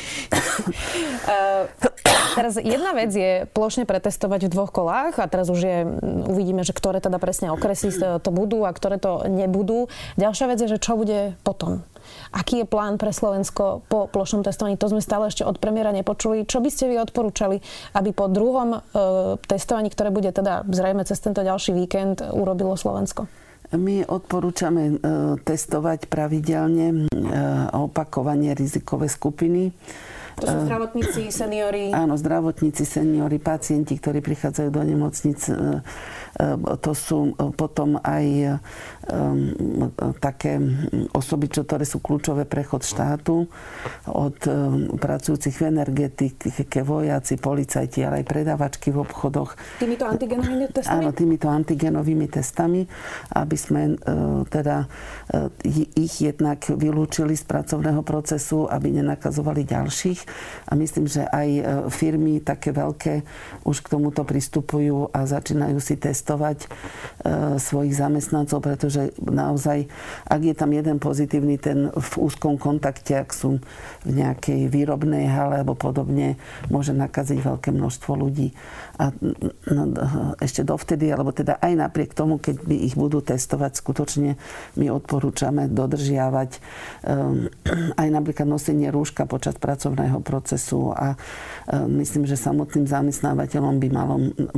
uh, 1.29 1.69
teraz 2.37 2.57
jedna 2.57 2.97
vec 2.97 3.13
je 3.13 3.45
plošne 3.53 3.85
pretestovať 3.85 4.49
v 4.49 4.53
dvoch 4.53 4.73
kolách 4.73 5.21
a 5.21 5.29
teraz 5.29 5.53
už 5.53 5.59
je, 5.61 5.77
uvidíme, 6.25 6.65
že 6.65 6.73
ktoré 6.73 6.97
teda 6.97 7.21
presne 7.21 7.53
okresy 7.53 7.93
to 7.99 8.31
budú 8.33 8.65
a 8.65 8.73
ktoré 8.73 8.97
to 8.97 9.29
nebudú. 9.29 9.91
Ďalšia 10.17 10.45
vec 10.49 10.57
je, 10.65 10.71
že 10.77 10.81
čo 10.81 10.97
bude 10.97 11.37
potom. 11.45 11.85
Aký 12.29 12.61
je 12.61 12.67
plán 12.69 13.01
pre 13.01 13.09
Slovensko 13.09 13.81
po 13.89 14.05
plošnom 14.09 14.45
testovaní? 14.45 14.77
To 14.77 14.91
sme 14.91 15.01
stále 15.01 15.29
ešte 15.29 15.45
od 15.45 15.57
premiéra 15.57 15.89
nepočuli. 15.89 16.45
Čo 16.45 16.61
by 16.61 16.69
ste 16.69 16.93
vy 16.93 17.01
odporúčali, 17.01 17.61
aby 17.97 18.09
po 18.13 18.29
druhom 18.29 18.77
e, 18.77 18.79
testovaní, 19.43 19.89
ktoré 19.89 20.13
bude 20.13 20.29
teda 20.29 20.67
zrejme 20.69 21.05
cez 21.05 21.17
tento 21.19 21.41
ďalší 21.41 21.73
víkend, 21.73 22.21
urobilo 22.21 22.77
Slovensko? 22.77 23.25
My 23.69 24.01
odporúčame 24.01 24.83
e, 24.89 24.93
testovať 25.41 26.09
pravidelne 26.09 26.87
e, 26.89 27.19
opakovanie 27.73 28.57
rizikové 28.57 29.09
skupiny. 29.09 29.73
To 30.39 30.47
sú 30.47 30.57
zdravotníci, 30.71 31.21
seniori? 31.35 31.91
Áno, 31.91 32.15
zdravotníci, 32.15 32.87
seniori, 32.87 33.37
pacienti, 33.43 33.99
ktorí 33.99 34.23
prichádzajú 34.23 34.69
do 34.71 34.81
nemocnic. 34.87 35.39
E, 36.37 36.55
to 36.79 36.91
sú 36.93 37.33
potom 37.57 37.97
aj 37.99 38.57
um, 39.09 39.51
také 40.21 40.61
osoby, 41.11 41.49
čo, 41.49 41.65
ktoré 41.65 41.83
sú 41.83 41.99
kľúčové 41.99 42.45
prechod 42.45 42.85
štátu 42.85 43.49
od 44.05 44.37
um, 44.45 44.95
pracujúcich 44.95 45.55
v 45.57 45.63
energetike, 45.73 46.79
vojaci, 46.85 47.41
policajti, 47.41 48.05
ale 48.05 48.21
aj 48.21 48.25
predávačky 48.29 48.93
v 48.93 49.01
obchodoch. 49.03 49.57
Týmito 49.81 50.05
antigenovými 50.05 50.67
testami? 50.69 51.01
Áno, 51.01 51.09
týmito 51.11 51.47
antigenovými 51.49 52.27
testami, 52.29 52.85
aby 53.33 53.57
sme 53.57 53.81
uh, 53.97 54.45
teda 54.47 54.85
uh, 54.85 55.49
ich 55.97 56.15
jednak 56.21 56.63
vylúčili 56.69 57.33
z 57.33 57.43
pracovného 57.45 58.05
procesu, 58.05 58.69
aby 58.69 58.93
nenakazovali 59.01 59.65
ďalších. 59.65 60.19
A 60.69 60.77
myslím, 60.77 61.09
že 61.09 61.25
aj 61.25 61.49
firmy 61.93 62.39
také 62.41 62.71
veľké 62.71 63.21
už 63.65 63.81
k 63.83 63.91
tomuto 63.91 64.23
pristupujú 64.23 65.11
a 65.11 65.25
začínajú 65.25 65.77
si 65.81 65.95
testovať 65.97 66.18
uh, 66.69 67.57
svojich 67.57 67.97
zamestnancov, 67.97 68.61
pretože 68.61 68.99
že 68.99 69.15
naozaj, 69.23 69.87
ak 70.27 70.41
je 70.43 70.55
tam 70.57 70.75
jeden 70.75 70.99
pozitívny, 70.99 71.55
ten 71.55 71.87
v 71.87 72.13
úzkom 72.19 72.59
kontakte, 72.59 73.15
ak 73.15 73.31
sú 73.31 73.63
v 74.03 74.11
nejakej 74.11 74.67
výrobnej 74.67 75.31
hale 75.31 75.63
alebo 75.63 75.79
podobne, 75.79 76.35
môže 76.67 76.91
nakaziť 76.91 77.39
veľké 77.39 77.69
množstvo 77.71 78.11
ľudí. 78.19 78.51
A 78.99 79.15
no, 79.71 79.83
ešte 80.43 80.67
dovtedy, 80.67 81.07
alebo 81.07 81.31
teda 81.31 81.55
aj 81.63 81.73
napriek 81.87 82.11
tomu, 82.11 82.35
keď 82.35 82.67
by 82.67 82.75
ich 82.83 82.99
budú 82.99 83.23
testovať, 83.23 83.79
skutočne 83.79 84.35
my 84.75 84.91
odporúčame 84.91 85.71
dodržiavať 85.71 86.59
um, 87.07 87.47
aj 87.95 88.07
napríklad 88.11 88.43
nosenie 88.43 88.91
rúška 88.91 89.23
počas 89.23 89.55
pracovného 89.55 90.19
procesu 90.19 90.91
a 90.91 91.15
um, 91.15 91.87
myslím, 91.95 92.27
že 92.27 92.35
samotným 92.35 92.91
zamestnávateľom 92.91 93.79
by 93.79 93.87
malo, 93.87 94.15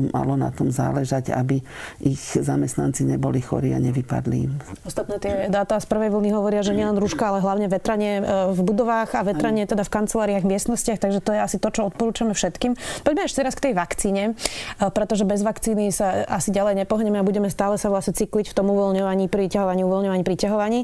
malo 0.10 0.34
na 0.34 0.50
tom 0.50 0.74
záležať, 0.74 1.38
aby 1.38 1.62
ich 2.02 2.34
zamestnanci 2.34 3.06
neboli 3.06 3.46
chorí 3.46 3.78
a 3.78 3.80
nevypadli. 3.80 4.50
Ostatné 4.90 5.22
tie 5.22 5.34
dáta 5.54 5.78
z 5.78 5.86
prvej 5.86 6.10
vlny 6.10 6.30
hovoria, 6.34 6.66
že 6.66 6.74
nielen 6.74 6.98
rúška, 6.98 7.30
ale 7.30 7.46
hlavne 7.46 7.70
vetranie 7.70 8.20
e, 8.20 8.24
v 8.58 8.60
budovách 8.66 9.14
a 9.14 9.22
vetranie 9.22 9.70
teda 9.70 9.86
v 9.86 9.94
kanceláriách, 9.94 10.50
miestnostiach, 10.50 10.98
takže 10.98 11.22
to 11.22 11.38
je 11.38 11.40
asi 11.46 11.58
to, 11.62 11.70
čo 11.70 11.86
odporúčame 11.94 12.34
všetkým. 12.34 12.74
Poďme 13.06 13.30
ešte 13.30 13.46
raz 13.46 13.54
k 13.54 13.70
tej 13.70 13.74
vakcíne. 13.78 14.31
Pretože 14.80 15.28
bez 15.28 15.42
vakcíny 15.42 15.94
sa 15.94 16.26
asi 16.28 16.50
ďalej 16.50 16.84
nepohneme 16.86 17.20
a 17.20 17.28
budeme 17.28 17.50
stále 17.52 17.76
sa 17.76 17.92
vlastne 17.92 18.16
cykliť 18.16 18.52
v 18.52 18.58
tom 18.58 18.68
uvoľňovaní, 18.72 19.28
priťahovaní, 19.28 19.82
uvoľňovaní, 19.86 20.24
priťahovaní. 20.26 20.80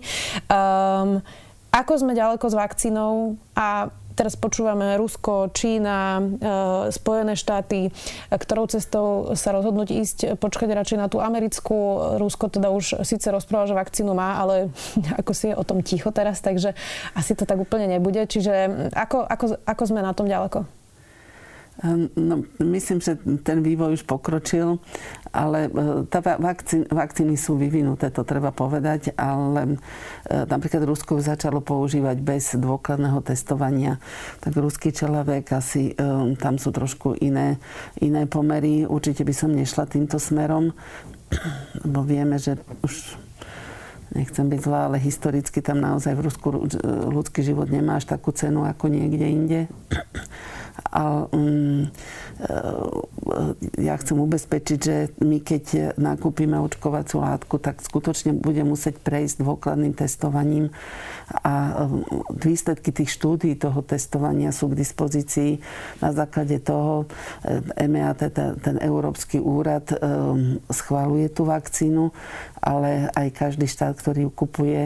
Um, 0.48 1.22
ako 1.72 1.94
sme 2.00 2.18
ďaleko 2.18 2.46
s 2.48 2.56
vakcínou 2.56 3.38
a 3.54 3.92
teraz 4.18 4.34
počúvame 4.34 4.98
Rusko, 4.98 5.54
Čína, 5.54 6.18
e, 6.18 6.24
Spojené 6.90 7.38
štáty, 7.38 7.94
ktorou 8.34 8.66
cestou 8.66 9.38
sa 9.38 9.54
rozhodnúť 9.54 9.94
ísť, 9.94 10.18
počkať 10.42 10.74
radšej 10.74 10.98
na 10.98 11.06
tú 11.06 11.22
americkú. 11.22 12.02
Rusko 12.18 12.50
teda 12.50 12.74
už 12.74 13.06
síce 13.06 13.30
rozpráva, 13.30 13.70
že 13.70 13.78
vakcínu 13.78 14.18
má, 14.18 14.42
ale 14.42 14.74
ako 15.22 15.32
si 15.38 15.54
je 15.54 15.56
o 15.56 15.62
tom 15.62 15.86
ticho 15.86 16.10
teraz, 16.10 16.42
takže 16.42 16.74
asi 17.14 17.38
to 17.38 17.46
tak 17.46 17.62
úplne 17.62 17.86
nebude. 17.86 18.26
Čiže 18.26 18.90
ako, 18.98 19.22
ako, 19.22 19.46
ako 19.62 19.84
sme 19.86 20.02
na 20.02 20.18
tom 20.18 20.26
ďaleko? 20.26 20.66
Ehm, 21.84 22.10
no, 22.18 22.42
myslím, 22.58 23.02
že 23.02 23.22
ten 23.46 23.62
vývoj 23.62 24.02
už 24.02 24.04
pokročil, 24.10 24.82
ale 25.30 25.70
e, 25.70 26.10
tá 26.10 26.26
vakcín, 26.26 26.90
vakcíny 26.90 27.38
sú 27.38 27.54
vyvinuté, 27.54 28.10
to 28.10 28.26
treba 28.26 28.50
povedať, 28.50 29.14
ale 29.14 29.78
e, 30.26 30.46
napríklad 30.50 30.90
Rusko 30.90 31.22
začalo 31.22 31.62
používať 31.62 32.18
bez 32.18 32.58
dôkladného 32.58 33.22
testovania, 33.22 34.02
tak 34.42 34.58
ruský 34.58 34.90
čelavek 34.90 35.54
asi 35.54 35.94
e, 35.94 36.34
tam 36.42 36.58
sú 36.58 36.74
trošku 36.74 37.14
iné, 37.22 37.62
iné 38.02 38.26
pomery. 38.26 38.90
Určite 38.90 39.22
by 39.22 39.34
som 39.38 39.54
nešla 39.54 39.86
týmto 39.86 40.18
smerom, 40.18 40.74
lebo 41.86 42.02
vieme, 42.02 42.42
že 42.42 42.58
už 42.82 43.22
nechcem 44.18 44.50
byť 44.50 44.60
zlá, 44.66 44.90
ale 44.90 44.98
historicky 44.98 45.62
tam 45.62 45.78
naozaj 45.78 46.18
v 46.18 46.26
Rusku 46.26 46.48
ľudský 47.14 47.46
život 47.46 47.70
nemá 47.70 48.02
až 48.02 48.10
takú 48.10 48.34
cenu 48.34 48.66
ako 48.66 48.90
niekde 48.90 49.26
inde. 49.30 49.60
A, 50.94 51.26
um, 51.34 51.90
ja 53.78 53.98
chcem 53.98 54.18
ubezpečiť, 54.18 54.80
že 54.80 54.96
my 55.26 55.42
keď 55.42 55.98
nakúpime 55.98 56.58
očkovaciu 56.62 57.26
látku, 57.26 57.58
tak 57.58 57.82
skutočne 57.82 58.38
bude 58.38 58.62
musieť 58.62 59.02
prejsť 59.02 59.42
dôkladným 59.42 59.98
testovaním 59.98 60.70
a 61.34 61.88
výsledky 62.32 62.94
tých 62.94 63.10
štúdí 63.12 63.58
toho 63.58 63.82
testovania 63.82 64.54
sú 64.54 64.72
k 64.72 64.80
dispozícii. 64.80 65.60
Na 66.00 66.14
základe 66.14 66.62
toho 66.62 67.10
EMEA, 67.76 68.14
ten, 68.16 68.78
Európsky 68.80 69.42
úrad, 69.42 69.90
schváluje 70.70 71.28
tú 71.34 71.50
vakcínu 71.50 72.14
ale 72.68 73.08
aj 73.16 73.32
každý 73.32 73.64
štát, 73.64 73.96
ktorý 73.96 74.28
ju 74.28 74.32
kupuje, 74.36 74.82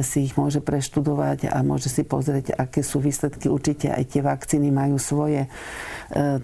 si 0.00 0.24
ich 0.24 0.40
môže 0.40 0.64
preštudovať 0.64 1.52
a 1.52 1.60
môže 1.60 1.92
si 1.92 2.00
pozrieť, 2.00 2.56
aké 2.56 2.80
sú 2.80 3.04
výsledky. 3.04 3.52
Určite 3.52 3.92
aj 3.92 4.16
tie 4.16 4.24
vakcíny 4.24 4.72
majú 4.72 4.96
svoje 4.96 5.27
e, 5.36 5.46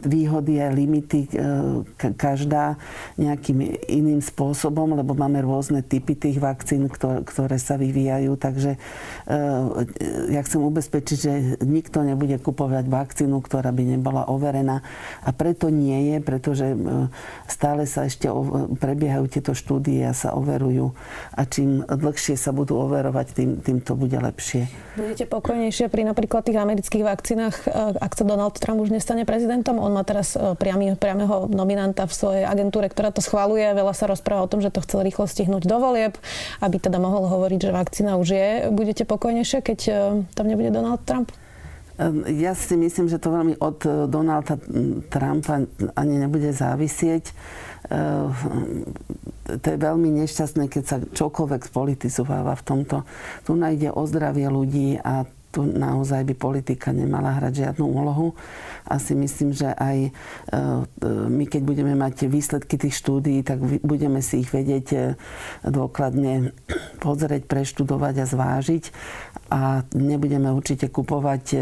výhody 0.04 0.60
a 0.60 0.68
limity, 0.68 1.30
e, 1.30 1.30
každá 2.16 2.76
nejakým 3.16 3.80
iným 3.88 4.20
spôsobom, 4.20 4.92
lebo 4.92 5.16
máme 5.16 5.40
rôzne 5.40 5.80
typy 5.80 6.18
tých 6.18 6.42
vakcín, 6.42 6.90
ktoré 7.24 7.56
sa 7.56 7.80
vyvíjajú. 7.80 8.36
Takže 8.36 8.76
e, 8.76 8.78
ja 10.34 10.40
chcem 10.44 10.60
ubezpečiť, 10.60 11.18
že 11.18 11.32
nikto 11.64 12.04
nebude 12.04 12.36
kupovať 12.36 12.84
vakcínu, 12.90 13.40
ktorá 13.40 13.72
by 13.72 13.96
nebola 13.96 14.28
overená. 14.28 14.84
A 15.24 15.32
preto 15.32 15.72
nie 15.72 16.12
je, 16.12 16.16
pretože 16.20 16.66
stále 17.48 17.88
sa 17.88 18.04
ešte 18.04 18.28
prebiehajú 18.80 19.24
tieto 19.30 19.52
štúdie 19.56 20.04
a 20.04 20.12
sa 20.12 20.36
overujú 20.36 20.92
a 21.34 21.42
čím 21.46 21.82
dlhšie 21.86 22.34
sa 22.34 22.50
budú 22.50 22.78
overovať, 22.82 23.26
tým, 23.36 23.50
tým 23.62 23.78
to 23.80 23.94
bude 23.94 24.14
lepšie. 24.14 24.66
Budete 24.98 25.26
pokojnejšie 25.30 25.86
pri 25.90 26.02
napríklad 26.06 26.46
tých 26.46 26.58
amerických 26.58 27.04
vakcínach, 27.04 27.56
ak 27.98 28.12
sa 28.14 28.24
Donald 28.26 28.56
Trump 28.58 28.73
už 28.78 28.94
nestane 28.94 29.22
prezidentom? 29.28 29.78
On 29.78 29.92
má 29.92 30.02
teraz 30.02 30.34
e, 30.34 30.54
priamy, 30.54 30.94
priamého 30.98 31.50
nominanta 31.50 32.06
v 32.06 32.12
svojej 32.12 32.44
agentúre, 32.46 32.90
ktorá 32.90 33.10
to 33.14 33.22
schváluje. 33.24 33.74
Veľa 33.74 33.94
sa 33.94 34.06
rozpráva 34.10 34.46
o 34.46 34.50
tom, 34.50 34.62
že 34.62 34.72
to 34.74 34.82
chcel 34.82 35.02
rýchlo 35.02 35.26
stihnúť 35.26 35.66
do 35.66 35.76
volieb, 35.78 36.14
aby 36.60 36.76
teda 36.78 36.98
mohol 36.98 37.26
hovoriť, 37.30 37.58
že 37.58 37.76
vakcína 37.76 38.18
už 38.18 38.28
je. 38.30 38.48
Budete 38.70 39.04
pokojnejšie, 39.06 39.58
keď 39.62 39.78
e, 39.86 39.92
tam 40.34 40.46
nebude 40.46 40.74
Donald 40.74 41.02
Trump? 41.06 41.30
Ja 42.26 42.58
si 42.58 42.74
myslím, 42.74 43.06
že 43.06 43.22
to 43.22 43.30
veľmi 43.30 43.54
od 43.62 44.10
Donalda 44.10 44.58
Trumpa 45.14 45.62
ani 45.94 46.14
nebude 46.18 46.50
závisieť 46.50 47.30
to 49.44 49.66
je 49.68 49.76
veľmi 49.76 50.08
nešťastné, 50.24 50.72
keď 50.72 50.84
sa 50.84 50.96
čokoľvek 51.04 51.68
spolitizováva 51.68 52.56
v 52.56 52.64
tomto. 52.64 52.96
Tu 53.44 53.52
nájde 53.52 53.92
o 53.92 54.02
zdravie 54.08 54.48
ľudí 54.48 54.96
a 55.04 55.28
tu 55.54 55.62
naozaj 55.62 56.26
by 56.26 56.34
politika 56.34 56.90
nemala 56.90 57.38
hrať 57.38 57.62
žiadnu 57.62 57.86
úlohu. 57.86 58.34
A 58.90 58.98
si 58.98 59.14
myslím, 59.14 59.54
že 59.54 59.70
aj 59.70 59.96
e, 60.02 60.10
my, 61.06 61.44
keď 61.46 61.62
budeme 61.62 61.94
mať 61.94 62.26
výsledky 62.26 62.74
tých 62.74 62.98
štúdií, 62.98 63.46
tak 63.46 63.62
budeme 63.86 64.18
si 64.18 64.42
ich 64.42 64.50
vedieť 64.50 64.86
e, 64.90 64.98
dôkladne 65.62 66.50
pozrieť, 67.06 67.46
preštudovať 67.46 68.14
a 68.18 68.26
zvážiť 68.26 68.84
a 69.54 69.86
nebudeme 69.94 70.50
určite 70.50 70.90
kupovať 70.90 71.44
e, 71.54 71.58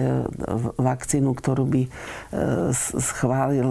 vakcínu, 0.81 1.37
ktorú 1.37 1.69
by 1.69 1.83
schválil 2.73 3.69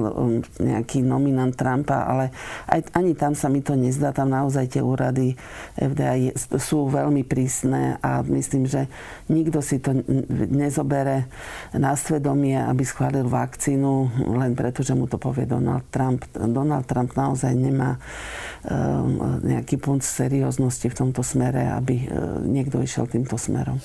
nejaký 0.61 1.01
nominant 1.01 1.57
Trumpa, 1.57 2.05
ale 2.05 2.29
aj, 2.69 2.93
ani 2.93 3.17
tam 3.17 3.33
sa 3.33 3.49
mi 3.49 3.65
to 3.65 3.73
nezdá. 3.73 4.13
Tam 4.13 4.29
naozaj 4.29 4.77
tie 4.77 4.85
úrady 4.85 5.33
FDA 5.73 6.37
sú 6.37 6.85
veľmi 6.93 7.25
prísne 7.25 7.97
a 8.05 8.21
myslím, 8.21 8.69
že 8.69 8.85
nikto 9.25 9.65
si 9.65 9.81
to 9.81 9.97
nezobere 10.53 11.25
na 11.73 11.97
svedomie, 11.97 12.61
aby 12.61 12.85
schválil 12.85 13.25
vakcínu 13.25 14.21
len 14.37 14.53
preto, 14.53 14.85
že 14.85 14.93
mu 14.93 15.09
to 15.09 15.17
povie 15.17 15.49
Donald 15.49 15.89
Trump. 15.89 16.29
Donald 16.37 16.85
Trump 16.85 17.17
naozaj 17.17 17.57
nemá 17.57 17.97
nejaký 19.41 19.81
punt 19.81 20.05
serióznosti 20.05 20.85
v 20.85 20.97
tomto 20.97 21.25
smere, 21.25 21.65
aby 21.73 22.05
e, 22.05 22.07
niekto 22.45 22.77
išiel 22.77 23.09
týmto 23.09 23.33
smerom. 23.33 23.81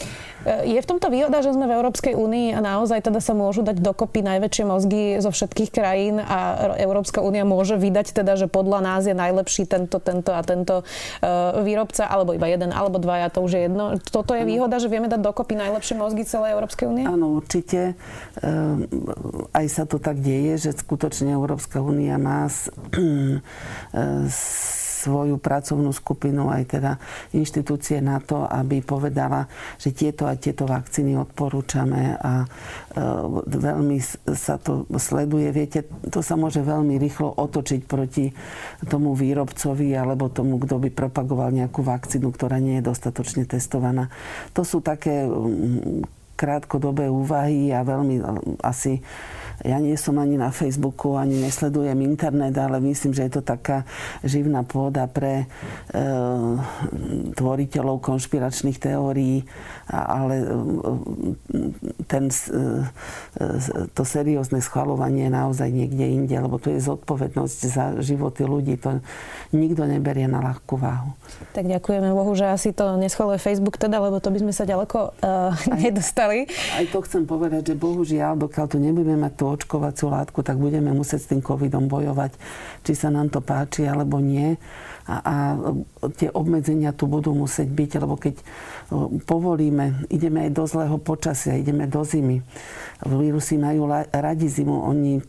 E, 0.46 0.76
je 0.76 0.80
v 0.80 0.86
tomto 0.86 1.10
výhoda, 1.10 1.42
že 1.42 1.52
sme 1.52 1.66
v 1.66 1.76
Európskej 1.78 2.14
únii 2.14 2.54
a 2.54 2.60
naozaj 2.62 3.02
teda 3.02 3.18
sa 3.18 3.34
môžu 3.34 3.66
dať 3.66 3.82
dokopy 3.82 4.22
najväčšie 4.22 4.64
mozgy 4.66 5.02
zo 5.18 5.30
všetkých 5.34 5.70
krajín 5.74 6.22
a 6.22 6.72
Európska 6.78 7.20
únia 7.24 7.42
môže 7.42 7.74
vydať 7.74 8.14
teda, 8.14 8.38
že 8.38 8.46
podľa 8.46 8.80
nás 8.82 9.02
je 9.08 9.16
najlepší 9.16 9.66
tento, 9.66 9.98
tento 9.98 10.30
a 10.30 10.40
tento 10.46 10.82
e, 10.82 11.24
výrobca, 11.66 12.06
alebo 12.06 12.36
iba 12.36 12.46
jeden, 12.46 12.70
alebo 12.70 13.02
dvaja, 13.02 13.32
to 13.32 13.42
už 13.42 13.52
je 13.56 13.60
jedno. 13.66 13.84
Toto 13.98 14.38
je 14.38 14.46
výhoda, 14.46 14.78
že 14.78 14.86
vieme 14.86 15.10
dať 15.10 15.20
dokopy 15.20 15.58
najlepšie 15.58 15.98
mozgy 15.98 16.22
celej 16.22 16.54
Európskej 16.54 16.86
únie? 16.86 17.04
Áno, 17.08 17.36
určite. 17.36 17.98
Ehm, 18.40 18.86
aj 19.50 19.66
sa 19.66 19.84
to 19.88 19.98
tak 19.98 20.22
deje, 20.22 20.70
že 20.70 20.70
skutočne 20.78 21.34
Európska 21.34 21.82
únia 21.82 22.20
má 22.20 22.46
svoju 24.96 25.36
pracovnú 25.36 25.92
skupinu, 25.92 26.48
aj 26.48 26.62
teda 26.72 26.92
inštitúcie 27.36 28.00
na 28.00 28.16
to, 28.24 28.48
aby 28.48 28.80
povedala, 28.80 29.44
že 29.76 29.92
tieto 29.92 30.24
a 30.24 30.34
tieto 30.40 30.64
vakcíny 30.64 31.20
odporúčame 31.20 32.16
a 32.16 32.42
e, 32.42 32.46
veľmi 33.44 34.00
sa 34.32 34.56
to 34.56 34.88
sleduje. 34.96 35.52
Viete, 35.52 35.84
to 36.08 36.24
sa 36.24 36.40
môže 36.40 36.64
veľmi 36.64 36.96
rýchlo 36.96 37.36
otočiť 37.36 37.80
proti 37.84 38.32
tomu 38.88 39.12
výrobcovi 39.12 39.92
alebo 39.92 40.32
tomu, 40.32 40.56
kto 40.56 40.80
by 40.80 40.88
propagoval 40.88 41.52
nejakú 41.52 41.84
vakcínu, 41.84 42.32
ktorá 42.32 42.56
nie 42.56 42.80
je 42.80 42.88
dostatočne 42.88 43.44
testovaná. 43.44 44.08
To 44.56 44.64
sú 44.64 44.80
také 44.80 45.28
krátkodobé 46.36 47.08
úvahy 47.08 47.72
a 47.72 47.80
veľmi 47.82 48.20
asi 48.60 49.00
ja 49.64 49.80
nie 49.80 49.96
som 49.96 50.20
ani 50.20 50.36
na 50.36 50.52
Facebooku, 50.52 51.16
ani 51.16 51.40
nesledujem 51.40 51.96
internet, 52.04 52.52
ale 52.60 52.76
myslím, 52.84 53.16
že 53.16 53.24
je 53.24 53.40
to 53.40 53.42
taká 53.42 53.88
živná 54.20 54.60
pôda 54.68 55.08
pre 55.08 55.42
e, 55.42 56.04
tvoriteľov 57.32 58.04
konšpiračných 58.04 58.76
teórií, 58.76 59.48
ale 59.88 60.34
e, 60.44 60.46
ten, 62.04 62.28
e, 62.28 62.52
to 63.96 64.02
seriózne 64.04 64.60
schvalovanie 64.60 65.32
je 65.32 65.32
naozaj 65.32 65.68
niekde 65.72 66.04
inde, 66.04 66.36
lebo 66.36 66.60
tu 66.60 66.68
je 66.68 66.84
zodpovednosť 66.84 67.58
za 67.64 67.84
životy 68.04 68.44
ľudí. 68.44 68.76
To 68.84 69.00
nikto 69.56 69.88
neberie 69.88 70.28
na 70.28 70.44
ľahkú 70.44 70.76
váhu. 70.76 71.16
Tak 71.56 71.64
ďakujeme 71.64 72.12
Bohu, 72.12 72.36
že 72.36 72.44
asi 72.52 72.76
to 72.76 73.00
neschvaluje 73.00 73.40
Facebook 73.40 73.80
teda, 73.80 74.04
lebo 74.04 74.20
to 74.20 74.28
by 74.28 74.38
sme 74.44 74.52
sa 74.52 74.68
ďaleko 74.68 75.16
uh, 75.16 75.56
nedostali. 75.80 76.25
Aj 76.74 76.84
to 76.90 76.98
chcem 77.06 77.22
povedať, 77.24 77.72
že 77.72 77.74
bohužiaľ, 77.78 78.36
dokiaľ 78.36 78.66
tu 78.66 78.76
nebudeme 78.82 79.22
mať 79.22 79.32
tú 79.38 79.44
očkovaciu 79.52 80.10
látku, 80.10 80.42
tak 80.42 80.58
budeme 80.58 80.90
musieť 80.90 81.20
s 81.22 81.30
tým 81.30 81.40
covidom 81.40 81.86
bojovať, 81.86 82.34
či 82.82 82.92
sa 82.92 83.08
nám 83.08 83.30
to 83.30 83.38
páči 83.40 83.86
alebo 83.86 84.18
nie. 84.18 84.58
A, 85.06 85.14
a 85.22 85.36
tie 86.18 86.34
obmedzenia 86.34 86.90
tu 86.90 87.06
budú 87.06 87.30
musieť 87.30 87.70
byť, 87.70 87.90
lebo 88.02 88.18
keď 88.18 88.34
povolíme, 89.22 90.06
ideme 90.10 90.46
aj 90.46 90.50
do 90.50 90.64
zlého 90.66 90.98
počasia, 90.98 91.54
ideme 91.54 91.86
do 91.86 92.02
zimy. 92.02 92.42
Vírusy 93.06 93.54
majú 93.54 93.86
radi 94.10 94.50
zimu, 94.50 94.82
oni, 94.82 95.22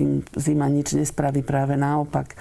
im 0.00 0.24
zima 0.32 0.64
nič 0.72 0.96
nespraví, 0.96 1.44
práve 1.44 1.76
naopak. 1.76 2.32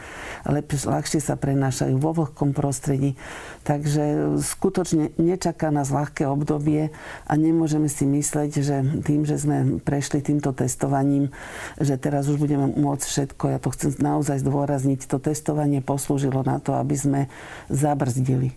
Lepšie, 0.48 0.88
ľahšie 0.88 1.20
sa 1.20 1.36
prenášajú 1.36 2.00
vo 2.00 2.16
vlhkom 2.24 2.56
prostredí. 2.56 3.20
Takže 3.68 4.40
skutočne 4.40 5.12
nečaká 5.20 5.76
nás 5.76 5.92
ľahké 5.92 6.24
obdobie 6.24 6.96
a 7.28 7.34
nemôžeme 7.36 7.92
si 7.92 8.08
mysleť, 8.08 8.52
že 8.64 8.80
tým, 9.04 9.28
že 9.28 9.36
sme 9.36 9.84
prešli 9.84 10.24
týmto 10.24 10.56
testovaním, 10.56 11.36
že 11.76 12.00
teraz 12.00 12.32
už 12.32 12.40
budeme 12.40 12.72
môcť 12.72 13.04
všetko. 13.04 13.44
Ja 13.52 13.60
to 13.60 13.76
chcem 13.76 13.92
naozaj 14.00 14.40
zdôrazniť. 14.40 15.10
To 15.12 15.20
testovanie 15.20 15.84
poslúžilo 15.84 16.48
na 16.48 16.64
to, 16.64 16.77
aby 16.80 16.96
sme 16.96 17.22
zabrzdili. 17.68 18.54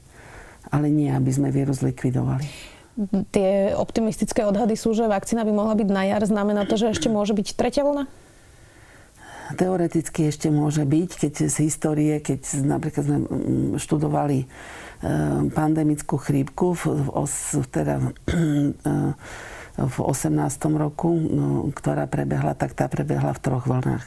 Ale 0.68 0.92
nie, 0.92 1.08
aby 1.08 1.30
sme 1.32 1.48
vírus 1.48 1.80
likvidovali. 1.80 2.46
Tie 3.32 3.72
optimistické 3.72 4.44
odhady 4.44 4.76
sú, 4.76 4.92
že 4.92 5.08
vakcína 5.08 5.42
by 5.48 5.52
mohla 5.56 5.74
byť 5.74 5.88
na 5.88 6.02
jar. 6.04 6.20
Znamená 6.20 6.68
to, 6.68 6.76
že 6.76 6.92
ešte 6.92 7.08
môže 7.08 7.32
byť 7.32 7.56
tretia 7.56 7.80
vlna? 7.80 8.04
Teoreticky 9.50 10.30
ešte 10.30 10.46
môže 10.52 10.86
byť, 10.86 11.10
keď 11.26 11.32
z 11.50 11.56
histórie, 11.66 12.22
keď 12.22 12.60
napríklad 12.62 13.02
sme 13.02 13.18
mm, 13.24 13.82
študovali 13.82 14.46
Eh, 15.00 15.48
pandemickú 15.56 16.20
chrípku 16.20 16.76
v, 16.76 17.08
v, 17.08 17.64
teda, 17.72 18.12
v 19.80 19.96
18. 19.96 20.36
roku, 20.76 21.08
no, 21.16 21.72
ktorá 21.72 22.04
prebehla, 22.04 22.52
tak 22.52 22.76
tá 22.76 22.84
prebehla 22.84 23.32
v 23.32 23.40
troch 23.40 23.64
vlnách. 23.64 24.04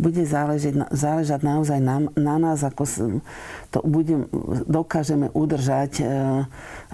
Bude 0.00 0.24
záležať, 0.24 0.88
záležať 0.96 1.40
naozaj 1.44 1.78
na, 1.84 2.08
na 2.16 2.40
nás, 2.40 2.64
ako 2.64 2.88
to 3.68 3.84
bude, 3.84 4.32
dokážeme 4.64 5.28
udržať, 5.36 6.00
eh, 6.00 6.08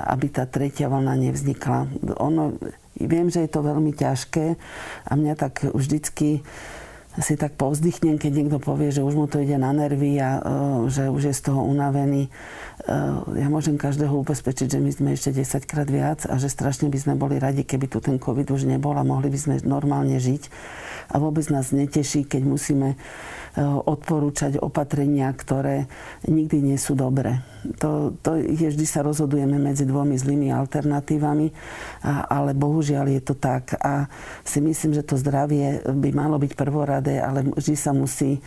aby 0.03 0.27
tá 0.27 0.43
tretia 0.51 0.91
vlna 0.91 1.15
nevznikla. 1.15 1.87
Ono, 2.19 2.59
viem, 2.99 3.31
že 3.31 3.47
je 3.47 3.51
to 3.55 3.63
veľmi 3.63 3.95
ťažké 3.95 4.59
a 5.07 5.13
mňa 5.15 5.35
tak 5.39 5.71
vždycky 5.71 6.43
si 7.17 7.33
tak 7.41 7.57
povzdychnem, 7.57 8.21
keď 8.21 8.33
niekto 8.35 8.59
povie, 8.61 8.93
že 8.93 9.01
už 9.01 9.17
mu 9.17 9.25
to 9.25 9.41
ide 9.41 9.57
na 9.57 9.73
nervy 9.73 10.21
a 10.21 10.37
že 10.93 11.09
už 11.09 11.33
je 11.33 11.35
z 11.35 11.49
toho 11.49 11.65
unavený. 11.65 12.29
Eh, 12.87 13.43
ja 13.43 13.51
môžem 13.51 13.75
každého 13.75 14.15
ubezpečiť, 14.23 14.71
že 14.71 14.79
my 14.79 14.91
sme 14.95 15.09
ešte 15.19 15.35
10 15.35 15.67
krát 15.67 15.91
viac 15.91 16.23
a 16.31 16.39
že 16.39 16.47
strašne 16.47 16.87
by 16.87 16.99
sme 17.03 17.15
boli 17.19 17.43
radi, 17.43 17.67
keby 17.67 17.91
tu 17.91 17.99
ten 17.99 18.15
COVID 18.15 18.47
už 18.47 18.63
nebol 18.63 18.95
a 18.95 19.03
mohli 19.03 19.27
by 19.27 19.39
sme 19.39 19.55
normálne 19.67 20.15
žiť. 20.23 20.47
A 21.11 21.19
vôbec 21.19 21.43
nás 21.51 21.75
neteší, 21.75 22.27
keď 22.27 22.43
musíme 22.47 22.95
odporúčať 23.65 24.61
opatrenia, 24.61 25.33
ktoré 25.33 25.89
nikdy 26.29 26.61
nie 26.61 26.77
sú 26.77 26.93
dobré. 26.93 27.41
To, 27.81 28.13
to 28.21 28.37
je, 28.37 28.69
vždy 28.69 28.85
sa 28.85 29.01
rozhodujeme 29.01 29.57
medzi 29.57 29.89
dvomi 29.89 30.13
zlými 30.15 30.53
alternatívami, 30.53 31.51
a, 32.05 32.29
ale 32.29 32.53
bohužiaľ 32.53 33.17
je 33.17 33.23
to 33.25 33.35
tak. 33.35 33.75
A 33.81 34.13
si 34.45 34.61
myslím, 34.61 34.93
že 34.93 35.09
to 35.09 35.17
zdravie 35.17 35.83
by 35.89 36.11
malo 36.13 36.37
byť 36.37 36.53
prvoradé, 36.53 37.19
ale 37.19 37.49
vždy 37.49 37.75
sa 37.75 37.97
musí 37.97 38.39
e, 38.39 38.41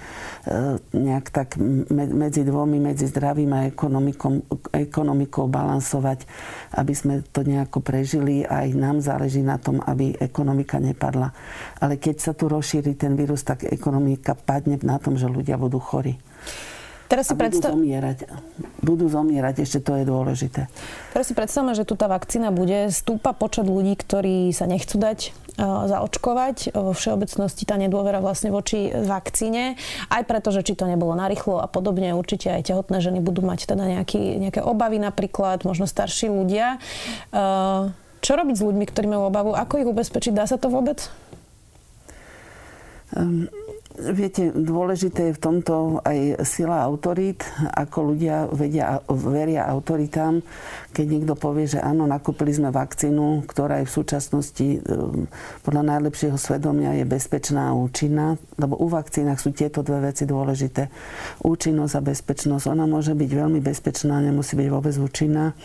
nejak 0.93 1.25
tak 1.33 1.57
medzi 1.89 2.45
dvomi, 2.45 2.77
medzi 2.77 3.09
zdravím 3.09 3.51
a 3.57 3.67
ekonomikou, 3.67 4.28
ekonomikou 4.73 5.49
balansovať, 5.49 6.25
aby 6.77 6.93
sme 6.93 7.13
to 7.29 7.41
nejako 7.43 7.81
prežili. 7.81 8.45
Aj 8.45 8.69
nám 8.71 9.01
záleží 9.01 9.41
na 9.41 9.57
tom, 9.57 9.81
aby 9.83 10.15
ekonomika 10.17 10.77
nepadla. 10.77 11.33
Ale 11.81 11.97
keď 11.97 12.15
sa 12.19 12.31
tu 12.37 12.47
rozšíri 12.47 12.95
ten 12.95 13.17
vírus, 13.17 13.41
tak 13.43 13.65
ekonomika 13.65 14.33
padne 14.37 14.79
na 14.81 15.01
tom, 15.01 15.17
že 15.17 15.27
ľudia 15.29 15.59
budú 15.59 15.81
chorí. 15.81 16.17
Teraz 17.09 17.25
si 17.25 17.33
predstav... 17.33 17.73
budú 17.73 17.81
zomierať. 17.81 18.17
Budú 18.85 19.05
zomierať, 19.09 19.65
ešte 19.65 19.81
to 19.81 19.97
je 19.97 20.05
dôležité. 20.05 20.69
Teraz 21.09 21.25
si 21.25 21.33
predstavme, 21.33 21.73
že 21.73 21.81
tu 21.81 21.97
tá 21.97 22.05
vakcína 22.05 22.53
bude, 22.53 22.93
stúpa 22.93 23.33
počet 23.33 23.65
ľudí, 23.65 23.97
ktorí 23.97 24.53
sa 24.53 24.69
nechcú 24.69 25.01
dať 25.01 25.33
uh, 25.57 25.89
zaočkovať. 25.89 26.77
Vo 26.77 26.93
všeobecnosti 26.93 27.65
tá 27.65 27.81
nedôvera 27.81 28.21
vlastne 28.21 28.53
voči 28.53 28.93
vakcíne. 28.93 29.73
Aj 30.13 30.21
preto, 30.21 30.53
že 30.53 30.61
či 30.61 30.77
to 30.77 30.85
nebolo 30.85 31.17
narýchlo 31.17 31.57
a 31.57 31.65
podobne, 31.65 32.13
určite 32.13 32.53
aj 32.53 32.69
tehotné 32.69 33.01
ženy 33.01 33.25
budú 33.25 33.41
mať 33.41 33.65
teda 33.65 33.89
nejaký, 33.89 34.37
nejaké 34.37 34.61
obavy 34.61 35.01
napríklad, 35.01 35.65
možno 35.65 35.89
starší 35.89 36.29
ľudia. 36.29 36.77
Uh, 37.33 37.89
čo 38.21 38.37
robiť 38.37 38.53
s 38.53 38.61
ľuďmi, 38.61 38.85
ktorí 38.85 39.09
majú 39.09 39.33
obavu? 39.33 39.57
Ako 39.57 39.81
ich 39.81 39.89
ubezpečiť? 39.89 40.37
Dá 40.37 40.45
sa 40.45 40.61
to 40.61 40.69
vôbec? 40.69 41.09
Um, 43.17 43.49
Viete, 43.99 44.55
dôležité 44.55 45.27
je 45.29 45.35
v 45.35 45.43
tomto 45.43 45.99
aj 46.07 46.47
sila 46.47 46.87
autorít, 46.87 47.43
ako 47.75 48.15
ľudia 48.15 48.47
vedia, 48.47 49.03
veria 49.11 49.67
autoritám. 49.67 50.39
Keď 50.89 51.05
niekto 51.05 51.33
povie, 51.33 51.65
že 51.65 51.79
áno, 51.81 52.05
nakúpili 52.05 52.53
sme 52.53 52.69
vakcínu, 52.69 53.45
ktorá 53.45 53.81
je 53.81 53.89
v 53.89 53.95
súčasnosti 53.95 54.67
e, 54.67 54.77
podľa 55.65 55.83
najlepšieho 55.97 56.37
svedomia 56.37 56.93
je 56.97 57.05
bezpečná 57.05 57.71
a 57.71 57.77
účinná, 57.77 58.37
lebo 58.57 58.77
u 58.77 58.87
vakcínach 58.89 59.41
sú 59.41 59.55
tieto 59.55 59.81
dve 59.81 60.11
veci 60.11 60.29
dôležité. 60.29 60.89
Účinnosť 61.41 61.93
a 61.97 62.01
bezpečnosť. 62.01 62.65
Ona 62.69 62.85
môže 62.85 63.17
byť 63.17 63.31
veľmi 63.31 63.59
bezpečná, 63.63 64.21
nemusí 64.21 64.53
byť 64.53 64.67
vôbec 64.69 64.95
účinná. 64.97 65.57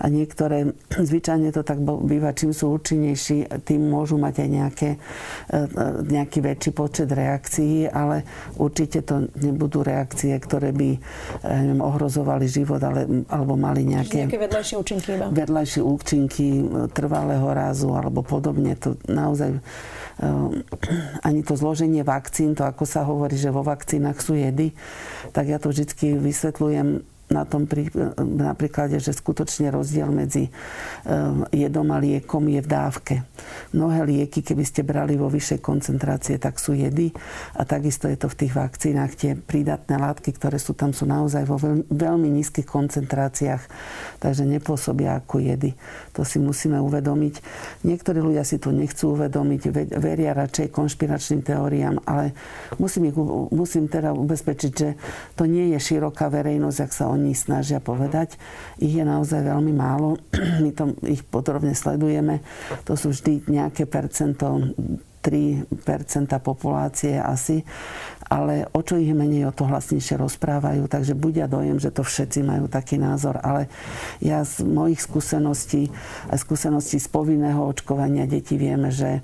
A 0.00 0.04
niektoré, 0.10 0.74
zvyčajne 1.10 1.54
to 1.54 1.62
tak 1.62 1.78
býva, 1.82 2.34
čím 2.34 2.50
sú 2.50 2.74
účinnejší, 2.74 3.62
tým 3.62 3.86
môžu 3.86 4.18
mať 4.18 4.34
aj 4.42 4.48
nejaké, 4.48 4.90
e, 4.92 5.58
e, 5.58 5.86
nejaký 6.10 6.38
väčší 6.42 6.70
počet 6.74 7.08
reakcií 7.12 7.92
ale 7.92 8.24
určite 8.58 9.04
to 9.04 9.28
nebudú 9.38 9.84
reakcie, 9.84 10.32
ktoré 10.40 10.72
by 10.72 10.90
neviem, 11.44 11.80
ohrozovali 11.80 12.48
život 12.48 12.80
ale, 12.82 13.06
alebo 13.28 13.54
mali 13.54 13.84
nejaké, 13.84 14.26
nejaké 14.26 14.40
vedľajšie 14.52 14.76
účinky. 14.76 15.08
Iba. 15.16 15.26
Vedľajšie 15.32 15.82
účinky 15.82 16.46
trvalého 16.92 17.48
rázu 17.48 17.88
alebo 17.96 18.20
podobne. 18.20 18.76
To 18.84 19.00
naozaj 19.08 19.56
eh, 19.56 19.62
ani 21.24 21.40
to 21.40 21.56
zloženie 21.56 22.04
vakcín, 22.04 22.52
to 22.52 22.68
ako 22.68 22.84
sa 22.84 23.08
hovorí, 23.08 23.40
že 23.40 23.48
vo 23.48 23.64
vakcínach 23.64 24.20
sú 24.20 24.36
jedy, 24.36 24.76
tak 25.32 25.48
ja 25.48 25.56
to 25.56 25.72
vždy 25.72 26.20
vysvetľujem 26.20 27.12
na 27.32 27.48
tom 27.48 27.64
prí, 27.64 27.88
na 28.20 28.52
príklade, 28.52 29.00
že 29.00 29.16
skutočne 29.16 29.72
rozdiel 29.72 30.12
medzi 30.12 30.52
jedom 31.50 31.88
a 31.88 31.98
liekom 31.98 32.44
je 32.52 32.60
v 32.60 32.68
dávke. 32.68 33.14
Mnohé 33.72 34.04
lieky, 34.04 34.44
keby 34.44 34.64
ste 34.68 34.84
brali 34.84 35.16
vo 35.16 35.32
vyššej 35.32 35.60
koncentrácie, 35.64 36.36
tak 36.36 36.60
sú 36.60 36.76
jedy 36.76 37.16
a 37.56 37.64
takisto 37.64 38.06
je 38.06 38.20
to 38.20 38.28
v 38.28 38.38
tých 38.44 38.52
vakcínach. 38.52 39.16
Tie 39.16 39.32
prídatné 39.34 39.96
látky, 39.96 40.36
ktoré 40.36 40.60
sú 40.60 40.76
tam, 40.76 40.92
sú 40.92 41.08
naozaj 41.08 41.48
vo 41.48 41.56
veľmi, 41.56 41.88
veľmi 41.88 42.28
nízkych 42.28 42.68
koncentráciách, 42.68 43.64
takže 44.22 44.46
nepôsobia 44.46 45.18
ako 45.18 45.42
jedy. 45.42 45.74
To 46.14 46.22
si 46.22 46.38
musíme 46.38 46.78
uvedomiť. 46.78 47.42
Niektorí 47.82 48.22
ľudia 48.22 48.46
si 48.46 48.62
to 48.62 48.70
nechcú 48.70 49.18
uvedomiť, 49.18 49.60
veria 49.98 50.30
radšej 50.30 50.70
konšpiračným 50.70 51.42
teóriám, 51.42 51.98
ale 52.06 52.30
musím, 52.78 53.10
ich, 53.10 53.18
musím 53.50 53.90
teda 53.90 54.14
ubezpečiť, 54.14 54.70
že 54.70 54.94
to 55.34 55.50
nie 55.50 55.74
je 55.74 55.78
široká 55.82 56.30
verejnosť, 56.30 56.78
ak 56.86 56.92
sa 56.94 57.10
oni 57.10 57.34
snažia 57.34 57.82
povedať. 57.82 58.38
Ich 58.78 58.94
je 58.94 59.02
naozaj 59.02 59.42
veľmi 59.42 59.74
málo. 59.74 60.22
My 60.62 60.70
to, 60.70 60.94
ich 61.02 61.26
podrobne 61.26 61.74
sledujeme. 61.74 62.46
To 62.86 62.94
sú 62.94 63.10
vždy 63.10 63.50
nejaké 63.50 63.90
percento 63.90 64.70
3% 65.22 65.70
populácie 66.42 67.14
asi, 67.14 67.62
ale 68.32 68.64
o 68.72 68.80
čo 68.80 68.96
ich 68.96 69.12
menej, 69.12 69.52
o 69.52 69.52
to 69.52 69.68
hlasnejšie 69.68 70.16
rozprávajú, 70.16 70.88
takže 70.88 71.12
budia 71.12 71.44
dojem, 71.44 71.76
že 71.76 71.92
to 71.92 72.00
všetci 72.00 72.40
majú 72.40 72.64
taký 72.64 72.96
názor, 72.96 73.36
ale 73.44 73.68
ja 74.24 74.40
z 74.40 74.64
mojich 74.64 75.04
skúseností 75.04 75.92
skúseností 76.32 76.96
z 76.96 77.08
povinného 77.12 77.60
očkovania 77.60 78.24
detí 78.24 78.56
vieme, 78.56 78.88
že 78.88 79.20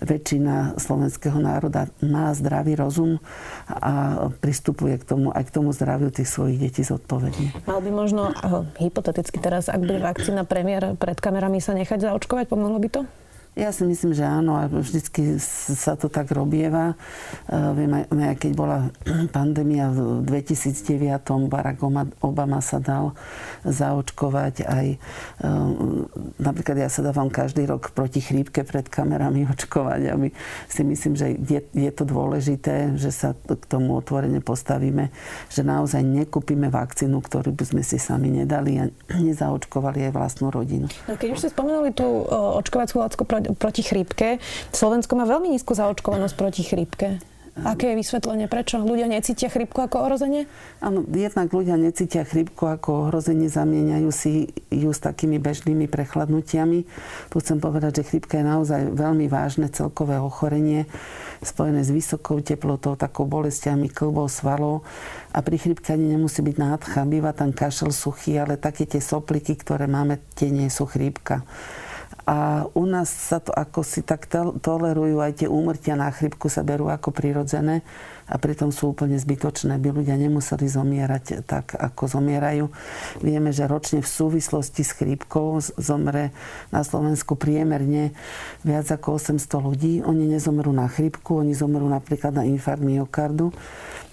väčšina 0.00 0.80
slovenského 0.80 1.36
národa 1.38 1.92
má 2.00 2.32
zdravý 2.32 2.78
rozum 2.78 3.20
a 3.68 4.26
pristupuje 4.40 4.96
k 4.96 5.04
tomu, 5.04 5.28
aj 5.34 5.50
k 5.50 5.54
tomu 5.54 5.70
zdraviu 5.76 6.08
tých 6.08 6.30
svojich 6.30 6.58
detí 6.58 6.82
zodpovedne. 6.86 7.52
Mal 7.68 7.80
by 7.84 7.90
možno, 7.92 8.32
hypoteticky 8.80 9.36
teraz, 9.42 9.68
ak 9.68 9.82
bude 9.82 10.00
vakcína 10.00 10.48
premiér 10.48 10.96
pred 10.96 11.18
kamerami 11.20 11.60
sa 11.60 11.76
nechať 11.76 12.06
zaočkovať, 12.06 12.48
pomohlo 12.48 12.80
by 12.80 12.88
to? 12.88 13.02
Ja 13.58 13.74
si 13.74 13.82
myslím, 13.82 14.14
že 14.14 14.22
áno 14.22 14.54
a 14.56 14.70
vždycky 14.70 15.36
sa 15.74 15.98
to 15.98 16.06
tak 16.06 16.30
robieva. 16.30 16.94
Uh, 17.50 17.74
vieme, 17.74 18.06
keď 18.10 18.52
bola 18.54 18.78
pandémia 19.36 19.90
v 19.90 20.22
2009, 20.22 21.50
Barack 21.50 21.82
Obama 22.22 22.62
sa 22.62 22.78
dal 22.78 23.12
zaočkovať 23.66 24.54
aj 24.64 24.86
uh, 25.42 26.06
napríklad 26.38 26.76
ja 26.80 26.88
sa 26.88 27.04
dávam 27.04 27.28
každý 27.28 27.66
rok 27.68 27.92
proti 27.92 28.22
chrípke 28.22 28.64
pred 28.64 28.86
kamerami 28.88 29.46
očkovať 29.52 30.00
a 30.10 30.14
my 30.16 30.28
si 30.66 30.82
myslím, 30.86 31.14
že 31.16 31.36
je, 31.36 31.60
je 31.74 31.90
to 31.92 32.04
dôležité, 32.06 32.96
že 32.96 33.10
sa 33.12 33.34
k 33.34 33.64
tomu 33.66 33.98
otvorene 33.98 34.40
postavíme, 34.40 35.12
že 35.52 35.62
naozaj 35.66 36.00
nekúpime 36.02 36.72
vakcínu, 36.72 37.20
ktorú 37.20 37.52
by 37.54 37.64
sme 37.66 37.82
si 37.84 37.98
sami 38.00 38.32
nedali 38.32 38.80
a 38.80 38.84
nezaočkovali 39.28 40.10
aj 40.10 40.12
vlastnú 40.14 40.48
rodinu. 40.48 40.88
No, 41.06 41.14
keď 41.18 41.28
už 41.36 41.38
ste 41.46 41.50
spomenuli 41.52 41.92
tú 41.92 42.06
očkovaciu 42.30 43.02
lácku 43.02 43.22
proti 43.56 43.82
chrípke. 43.82 44.38
Slovensko 44.72 45.16
má 45.16 45.24
veľmi 45.24 45.52
nízku 45.52 45.76
zaočkovanosť 45.76 46.34
proti 46.36 46.62
chrípke. 46.64 47.20
Aké 47.60 47.92
je 47.92 48.00
vysvetlenie? 48.00 48.46
Prečo 48.48 48.80
ľudia 48.80 49.10
necítia 49.10 49.52
chrypku 49.52 49.82
ako 49.82 50.06
ohrozenie? 50.06 50.48
Áno, 50.80 51.04
jednak 51.04 51.52
ľudia 51.52 51.76
necítia 51.76 52.24
chrypku 52.24 52.64
ako 52.64 53.10
ohrozenie, 53.10 53.52
zamieňajú 53.52 54.10
si 54.14 54.54
ju 54.70 54.90
s 54.94 55.00
takými 55.02 55.36
bežnými 55.42 55.90
prechladnutiami. 55.90 56.88
Tu 57.28 57.36
chcem 57.42 57.58
povedať, 57.60 58.00
že 58.00 58.08
chrypka 58.14 58.40
je 58.40 58.46
naozaj 58.48 58.80
veľmi 58.96 59.26
vážne 59.28 59.68
celkové 59.68 60.16
ochorenie, 60.16 60.88
spojené 61.44 61.84
s 61.84 61.90
vysokou 61.92 62.40
teplotou, 62.40 62.96
takou 62.96 63.28
bolestiami 63.28 63.92
klbov, 63.92 64.32
svalov. 64.32 64.86
A 65.34 65.44
pri 65.44 65.60
chrypke 65.60 65.92
ani 65.92 66.16
nemusí 66.16 66.40
byť 66.40 66.56
nádcha. 66.56 67.04
Býva 67.04 67.36
tam 67.36 67.52
kašel 67.52 67.92
suchý, 67.92 68.40
ale 68.40 68.56
také 68.56 68.88
tie 68.88 69.02
sopliky, 69.04 69.58
ktoré 69.58 69.84
máme, 69.84 70.22
tie 70.32 70.48
nie 70.48 70.70
sú 70.72 70.88
chrípka. 70.88 71.44
A 72.30 72.62
u 72.78 72.86
nás 72.86 73.10
sa 73.10 73.42
to 73.42 73.50
ako 73.50 73.82
si 73.82 74.06
tak 74.06 74.30
tolerujú, 74.62 75.18
aj 75.18 75.42
tie 75.42 75.48
úmrtia 75.50 75.98
na 75.98 76.14
chrypku 76.14 76.46
sa 76.46 76.62
berú 76.62 76.86
ako 76.86 77.10
prirodzené 77.10 77.82
a 78.30 78.38
pritom 78.38 78.70
sú 78.70 78.94
úplne 78.94 79.18
zbytočné, 79.18 79.74
by 79.82 79.90
ľudia 79.90 80.14
nemuseli 80.14 80.70
zomierať 80.70 81.42
tak, 81.42 81.74
ako 81.74 82.06
zomierajú. 82.06 82.70
Vieme, 83.26 83.50
že 83.50 83.66
ročne 83.66 83.98
v 83.98 84.08
súvislosti 84.08 84.86
s 84.86 84.94
chrípkou 84.94 85.58
zomre 85.74 86.30
na 86.70 86.86
Slovensku 86.86 87.34
priemerne 87.34 88.14
viac 88.62 88.86
ako 88.86 89.18
800 89.18 89.66
ľudí. 89.66 89.92
Oni 90.06 90.30
nezomrú 90.30 90.70
na 90.70 90.86
chrípku, 90.86 91.42
oni 91.42 91.58
zomrú 91.58 91.90
napríklad 91.90 92.30
na 92.30 92.46
infarkt 92.46 92.86
myokardu. 92.86 93.50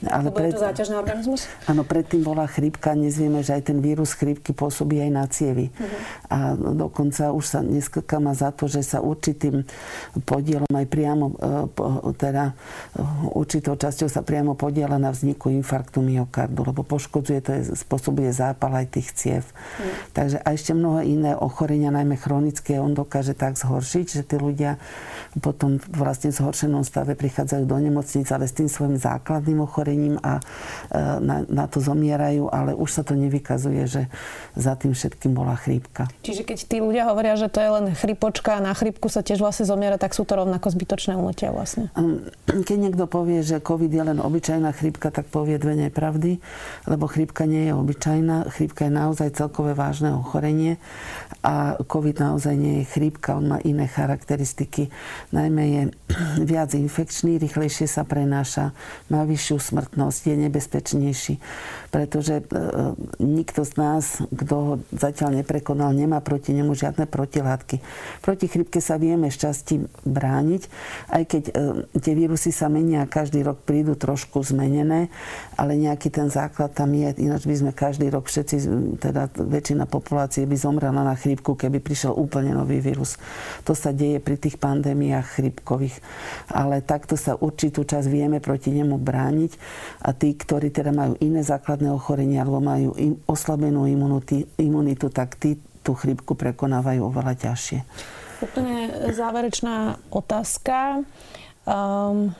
Ale 0.05 0.29
pred... 0.29 0.53
je 0.53 0.61
to 0.61 0.65
záťaž 0.69 0.87
na 0.93 0.97
organizmus? 1.01 1.49
Áno, 1.65 1.81
predtým 1.81 2.21
bola 2.21 2.45
chrípka. 2.45 2.93
Dnes 2.93 3.17
vieme, 3.17 3.41
že 3.41 3.57
aj 3.57 3.73
ten 3.73 3.81
vírus 3.81 4.13
chrípky 4.13 4.53
pôsobí 4.53 5.01
aj 5.01 5.09
na 5.09 5.25
cievy. 5.25 5.73
Uh-huh. 5.73 5.89
A 6.29 6.37
dokonca 6.53 7.33
už 7.33 7.45
sa 7.45 7.59
dneska 7.65 8.05
má 8.21 8.37
za 8.37 8.53
to, 8.53 8.69
že 8.69 8.85
sa 8.85 9.01
určitým 9.01 9.65
podielom 10.21 10.69
aj 10.69 10.85
priamo, 10.85 11.33
e, 11.33 12.13
teda 12.13 12.53
e, 12.53 13.01
určitou 13.33 13.73
časťou 13.73 14.06
sa 14.07 14.25
priamo 14.25 14.57
podiela 14.57 14.99
na 14.99 15.13
vzniku 15.13 15.51
infarktu 15.51 16.03
myokardu, 16.03 16.63
lebo 16.67 16.81
poškodzuje 16.83 17.39
to, 17.43 17.51
je, 17.55 17.61
spôsobuje 17.77 18.31
zápal 18.33 18.73
aj 18.73 18.87
tých 18.97 19.09
ciev. 19.13 19.43
Uh-huh. 19.47 19.85
Takže 20.15 20.41
a 20.41 20.47
ešte 20.51 20.71
mnoho 20.75 21.03
iné 21.03 21.35
ochorenia, 21.35 21.93
najmä 21.93 22.19
chronické, 22.19 22.81
on 22.81 22.95
dokáže 22.95 23.37
tak 23.37 23.55
zhoršiť, 23.59 24.05
že 24.07 24.21
tí 24.23 24.35
ľudia 24.39 24.79
potom 25.39 25.77
vlastne 25.93 26.33
v 26.33 26.39
zhoršenom 26.41 26.81
stave 26.81 27.13
prichádzajú 27.13 27.63
do 27.67 27.77
nemocnic, 27.77 28.27
ale 28.33 28.49
s 28.49 28.57
tým 28.57 28.71
svojim 28.71 28.97
základným 28.97 29.61
ochorením 29.61 30.17
a 30.23 30.41
na, 31.21 31.45
na 31.45 31.65
to 31.69 31.83
zomierajú, 31.83 32.49
ale 32.49 32.73
už 32.73 32.89
sa 32.89 33.03
to 33.05 33.13
nevykazuje, 33.13 33.83
že 33.85 34.01
za 34.57 34.73
tým 34.73 34.95
všetkým 34.95 35.35
bola 35.35 35.53
chrípka. 35.59 36.09
Čiže 36.23 36.47
keď 36.47 36.57
tí 36.65 36.77
ľudia 36.81 37.09
hovoria, 37.11 37.37
že 37.37 37.51
to 37.51 37.59
je 37.61 37.69
len 37.69 37.85
chrypočka 37.93 38.57
a 38.57 38.63
na 38.63 38.73
chrípku 38.73 39.11
sa 39.11 39.21
tiež 39.21 39.43
vlastne 39.43 39.67
zomiera, 39.67 39.99
tak 39.99 40.15
sú 40.15 40.25
to 40.25 40.33
rovnako 40.39 40.71
zbytočné 40.73 41.13
umletia 41.13 41.53
vlastne. 41.53 41.93
Keď 42.67 42.77
niekto 42.77 43.05
povie, 43.05 43.43
že 43.43 43.61
COVID 43.61 43.91
je 43.97 44.03
len 44.05 44.21
obyčajná 44.21 44.69
chrípka, 44.77 45.09
tak 45.09 45.25
povie 45.33 45.57
dve 45.57 45.73
nepravdy, 45.73 46.37
lebo 46.85 47.09
chrípka 47.09 47.49
nie 47.49 47.65
je 47.69 47.73
obyčajná. 47.73 48.45
Chrípka 48.53 48.85
je 48.85 48.93
naozaj 48.93 49.33
celkové 49.33 49.73
vážne 49.73 50.13
ochorenie 50.13 50.77
a 51.41 51.79
COVID 51.81 52.21
naozaj 52.21 52.53
nie 52.53 52.83
je 52.83 52.89
chrípka, 52.91 53.37
on 53.39 53.49
má 53.49 53.57
iné 53.63 53.87
charakteristiky. 53.87 54.91
Najmä 55.31 55.63
je 55.65 55.81
viac 56.51 56.75
infekčný, 56.75 57.39
rýchlejšie 57.39 57.87
sa 57.87 58.03
prenáša, 58.03 58.75
má 59.07 59.23
vyššiu 59.23 59.57
smrtnosť, 59.57 60.21
je 60.27 60.35
nebezpečnejší, 60.49 61.33
pretože 61.89 62.41
e, 62.41 62.43
nikto 63.23 63.63
z 63.63 63.73
nás, 63.79 64.03
kto 64.27 64.53
ho 64.53 64.73
zatiaľ 64.91 65.39
neprekonal, 65.41 65.95
nemá 65.95 66.19
proti 66.19 66.51
nemu 66.51 66.75
žiadne 66.75 67.07
protilátky. 67.07 67.79
Proti 68.19 68.45
chrípke 68.51 68.83
sa 68.83 68.99
vieme 68.99 69.31
šťastí 69.31 70.03
brániť, 70.03 70.61
aj 71.15 71.23
keď 71.23 71.43
e, 71.47 71.53
tie 72.03 72.13
vírusy 72.17 72.51
sa 72.51 72.67
menia, 72.67 73.07
každý 73.07 73.47
rok 73.47 73.63
prídu 73.63 73.86
trošku 73.95 74.43
zmenené, 74.43 75.07
ale 75.55 75.77
nejaký 75.77 76.11
ten 76.11 76.27
základ 76.27 76.73
tam 76.73 76.91
je, 76.91 77.13
ináč 77.21 77.47
by 77.47 77.55
sme 77.55 77.71
každý 77.71 78.11
rok 78.11 78.27
všetci, 78.27 78.55
teda 78.99 79.31
väčšina 79.37 79.87
populácie 79.87 80.43
by 80.43 80.57
zomrela 80.57 81.05
na 81.05 81.15
chrípku, 81.15 81.53
keby 81.53 81.79
prišiel 81.79 82.11
úplne 82.11 82.51
nový 82.57 82.81
vírus. 82.83 83.15
To 83.63 83.77
sa 83.77 83.93
deje 83.93 84.17
pri 84.17 84.35
tých 84.35 84.57
pandémiách 84.57 85.39
chrípkových. 85.39 86.01
Ale 86.51 86.81
takto 86.81 87.15
sa 87.15 87.37
určitú 87.37 87.85
čas 87.85 88.09
vieme 88.09 88.41
proti 88.41 88.73
nemu 88.73 88.97
brániť 88.97 89.51
a 90.03 90.11
tí, 90.11 90.33
ktorí 90.33 90.73
teda 90.73 90.89
majú 90.89 91.13
iné 91.21 91.45
základné 91.45 91.93
ochorenia 91.93 92.41
alebo 92.41 92.59
majú 92.59 92.97
im 92.97 93.15
oslabenú 93.29 93.85
imunitu, 93.85 94.43
imunitu 94.57 95.13
tak 95.13 95.37
tí 95.37 95.61
tú 95.85 95.95
chrípku 95.95 96.35
prekonávajú 96.35 96.99
oveľa 97.07 97.47
ťažšie. 97.47 97.79
Úplne 98.43 99.07
záverečná 99.15 99.97
otázka. 100.11 101.01
Um, 101.63 102.35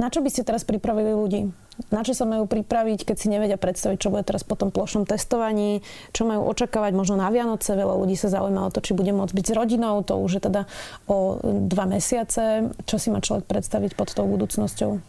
na 0.00 0.08
čo 0.08 0.24
by 0.24 0.28
ste 0.32 0.46
teraz 0.46 0.64
pripravili 0.64 1.12
ľudí? 1.12 1.52
Na 1.88 2.04
čo 2.04 2.12
sa 2.12 2.28
majú 2.28 2.44
pripraviť, 2.44 3.08
keď 3.08 3.16
si 3.16 3.32
nevedia 3.32 3.56
predstaviť, 3.56 3.96
čo 3.96 4.12
bude 4.12 4.24
teraz 4.24 4.44
po 4.44 4.56
tom 4.56 4.68
plošnom 4.68 5.08
testovaní, 5.08 5.80
čo 6.12 6.28
majú 6.28 6.44
očakávať 6.52 6.92
možno 6.92 7.16
na 7.16 7.32
Vianoce. 7.32 7.72
Veľa 7.72 7.96
ľudí 7.96 8.12
sa 8.12 8.28
zaujíma 8.28 8.68
o 8.68 8.72
to, 8.72 8.84
či 8.84 8.92
bude 8.92 9.08
môcť 9.12 9.32
byť 9.32 9.44
s 9.48 9.56
rodinou, 9.56 10.04
to 10.04 10.20
už 10.20 10.36
je 10.36 10.42
teda 10.52 10.62
o 11.08 11.40
dva 11.68 11.88
mesiace. 11.88 12.72
Čo 12.84 12.96
si 13.00 13.08
má 13.08 13.24
človek 13.24 13.48
predstaviť 13.48 13.96
pod 13.96 14.12
tou 14.12 14.28
budúcnosťou? 14.28 15.00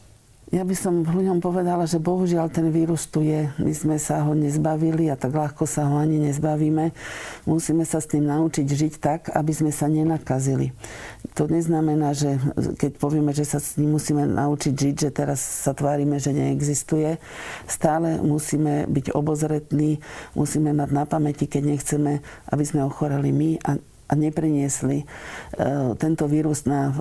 Ja 0.54 0.62
by 0.62 0.76
som 0.78 1.02
ľuďom 1.02 1.42
povedala, 1.42 1.90
že 1.90 1.98
bohužiaľ 1.98 2.54
ten 2.54 2.70
vírus 2.70 3.10
tu 3.10 3.26
je. 3.26 3.50
My 3.58 3.74
sme 3.74 3.98
sa 3.98 4.22
ho 4.22 4.38
nezbavili 4.38 5.10
a 5.10 5.18
tak 5.18 5.34
ľahko 5.34 5.66
sa 5.66 5.90
ho 5.90 5.98
ani 5.98 6.30
nezbavíme. 6.30 6.94
Musíme 7.50 7.82
sa 7.90 7.98
s 7.98 8.06
tým 8.06 8.30
naučiť 8.30 8.62
žiť 8.62 8.94
tak, 9.02 9.34
aby 9.34 9.50
sme 9.50 9.74
sa 9.74 9.90
nenakazili. 9.90 10.70
To 11.34 11.50
neznamená, 11.50 12.14
že 12.14 12.38
keď 12.78 13.02
povieme, 13.02 13.34
že 13.34 13.50
sa 13.50 13.58
s 13.58 13.82
ním 13.82 13.98
musíme 13.98 14.30
naučiť 14.30 14.74
žiť, 14.78 14.96
že 15.02 15.10
teraz 15.10 15.42
sa 15.42 15.74
tvárime, 15.74 16.22
že 16.22 16.38
neexistuje. 16.38 17.18
Stále 17.66 18.22
musíme 18.22 18.86
byť 18.86 19.10
obozretní, 19.10 20.06
musíme 20.38 20.70
mať 20.70 20.90
na 20.94 21.10
pamäti, 21.10 21.50
keď 21.50 21.66
nechceme, 21.66 22.22
aby 22.54 22.62
sme 22.62 22.86
ochoreli 22.86 23.34
my 23.34 23.58
a 23.66 23.82
a 24.14 24.16
nepriniesli 24.16 25.02
e, 25.02 25.06
tento 25.98 26.30
vírus 26.30 26.70
na 26.70 26.94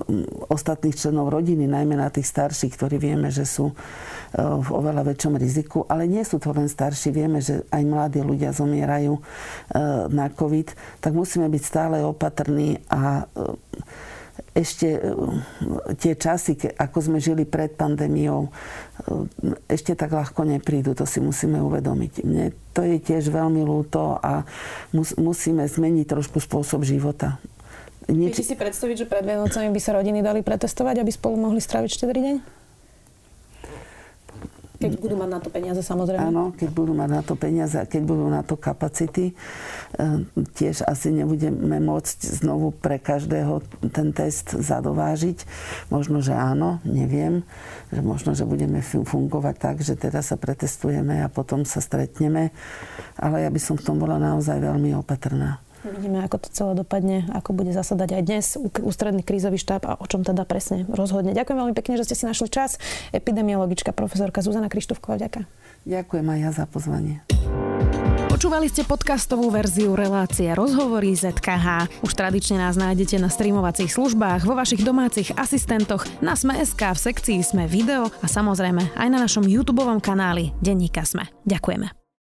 ostatných 0.49 0.97
členov 0.97 1.29
rodiny, 1.29 1.69
najmä 1.69 1.93
na 1.93 2.09
tých 2.09 2.25
starších, 2.25 2.73
ktorí 2.73 2.97
vieme, 2.97 3.29
že 3.29 3.45
sú 3.45 3.69
e, 3.69 3.75
v 4.41 4.69
oveľa 4.73 5.05
väčšom 5.13 5.37
riziku. 5.37 5.85
Ale 5.85 6.09
nie 6.09 6.25
sú 6.25 6.41
to 6.41 6.49
len 6.57 6.65
starší, 6.65 7.13
vieme, 7.13 7.37
že 7.37 7.61
aj 7.69 7.83
mladí 7.85 8.25
ľudia 8.25 8.49
zomierajú 8.49 9.13
e, 9.13 9.21
na 10.09 10.33
COVID, 10.33 10.73
tak 10.97 11.13
musíme 11.13 11.45
byť 11.53 11.61
stále 11.61 12.01
opatrní 12.01 12.81
a 12.89 13.29
ešte 14.53 15.01
tie 15.97 16.13
časy, 16.13 16.57
ako 16.77 16.97
sme 17.01 17.17
žili 17.17 17.45
pred 17.45 17.73
pandémiou, 17.73 18.53
ešte 19.67 19.93
tak 19.93 20.15
ľahko 20.15 20.47
neprídu, 20.47 20.95
to 20.95 21.03
si 21.03 21.19
musíme 21.19 21.59
uvedomiť. 21.59 22.23
Mne 22.23 22.55
to 22.71 22.81
je 22.87 22.97
tiež 22.99 23.27
veľmi 23.29 23.61
ľúto 23.63 24.17
a 24.19 24.47
mus, 24.95 25.15
musíme 25.19 25.67
zmeniť 25.67 26.05
trošku 26.07 26.39
spôsob 26.39 26.87
života. 26.87 27.39
Nič... 28.07 28.35
Viete 28.35 28.47
si 28.47 28.55
predstaviť, 28.59 29.03
že 29.03 29.09
pred 29.09 29.23
Vianocami 29.23 29.71
by 29.71 29.79
sa 29.79 29.95
rodiny 29.95 30.19
dali 30.19 30.43
pretestovať, 30.43 31.03
aby 31.03 31.11
spolu 31.11 31.39
mohli 31.39 31.63
stráviť 31.63 31.89
štedrý 31.91 32.19
deň? 32.19 32.35
Keď 34.83 34.99
budú 34.99 35.15
mať 35.15 35.29
na 35.31 35.39
to 35.39 35.49
peniaze, 35.49 35.79
samozrejme. 35.79 36.19
Áno, 36.19 36.51
keď 36.51 36.69
budú 36.75 36.91
mať 36.91 37.09
na 37.09 37.21
to 37.23 37.33
peniaze 37.39 37.75
a 37.79 37.87
keď 37.87 38.01
budú 38.03 38.25
na 38.27 38.43
to 38.43 38.59
kapacity. 38.59 39.31
E, 39.31 39.33
tiež 40.59 40.83
asi 40.83 41.15
nebudeme 41.15 41.79
môcť 41.79 42.43
znovu 42.43 42.75
pre 42.75 42.99
každého 42.99 43.63
ten 43.95 44.11
test 44.11 44.51
zadovážiť. 44.51 45.47
Možno, 45.87 46.19
že 46.19 46.35
áno, 46.35 46.83
neviem. 46.83 47.47
Že 47.95 48.01
možno, 48.03 48.29
že 48.35 48.43
budeme 48.43 48.83
fungovať 48.83 49.55
tak, 49.55 49.75
že 49.79 49.95
teda 49.95 50.19
sa 50.19 50.35
pretestujeme 50.35 51.23
a 51.23 51.31
potom 51.31 51.63
sa 51.63 51.79
stretneme. 51.79 52.51
Ale 53.15 53.47
ja 53.47 53.49
by 53.49 53.59
som 53.63 53.79
v 53.79 53.85
tom 53.87 53.97
bola 53.97 54.19
naozaj 54.19 54.59
veľmi 54.59 54.91
opatrná. 54.99 55.63
Uvidíme, 55.83 56.23
ako 56.23 56.39
to 56.39 56.47
celé 56.51 56.71
dopadne, 56.79 57.27
ako 57.35 57.51
bude 57.51 57.75
zasadať 57.75 58.09
aj 58.15 58.23
dnes 58.23 58.45
ústredný 58.79 59.19
krízový 59.19 59.59
štáb 59.59 59.83
a 59.83 59.99
o 59.99 60.05
čom 60.07 60.23
teda 60.23 60.47
presne 60.47 60.87
rozhodne. 60.87 61.35
Ďakujem 61.35 61.59
veľmi 61.59 61.75
pekne, 61.75 61.99
že 61.99 62.07
ste 62.07 62.15
si 62.15 62.23
našli 62.23 62.47
čas. 62.47 62.79
Epidemiologička 63.11 63.91
profesorka 63.91 64.39
Zuzana 64.39 64.71
Krištofková, 64.71 65.19
ďakujem. 65.19 65.45
Ďakujem 65.83 66.25
aj 66.31 66.39
ja 66.39 66.49
za 66.55 66.65
pozvanie. 66.71 67.19
Počúvali 68.31 68.65
ste 68.65 68.81
podcastovú 68.83 69.51
verziu 69.53 69.93
relácie 69.93 70.49
Rozhovory 70.51 71.13
ZKH. 71.13 72.01
Už 72.01 72.11
tradične 72.11 72.59
nás 72.59 72.75
nájdete 72.75 73.21
na 73.21 73.29
streamovacích 73.29 73.93
službách, 73.93 74.43
vo 74.43 74.57
vašich 74.57 74.81
domácich 74.81 75.31
asistentoch, 75.37 76.03
na 76.19 76.33
Sme.sk, 76.33 76.81
v 76.81 76.99
sekcii 76.99 77.39
Sme 77.45 77.69
video 77.69 78.09
a 78.23 78.27
samozrejme 78.27 78.99
aj 78.99 79.07
na 79.07 79.19
našom 79.21 79.45
YouTube 79.45 79.85
kanáli 80.01 80.51
Denníka 80.59 81.05
Sme. 81.05 81.29
Ďakujeme. 81.45 82.02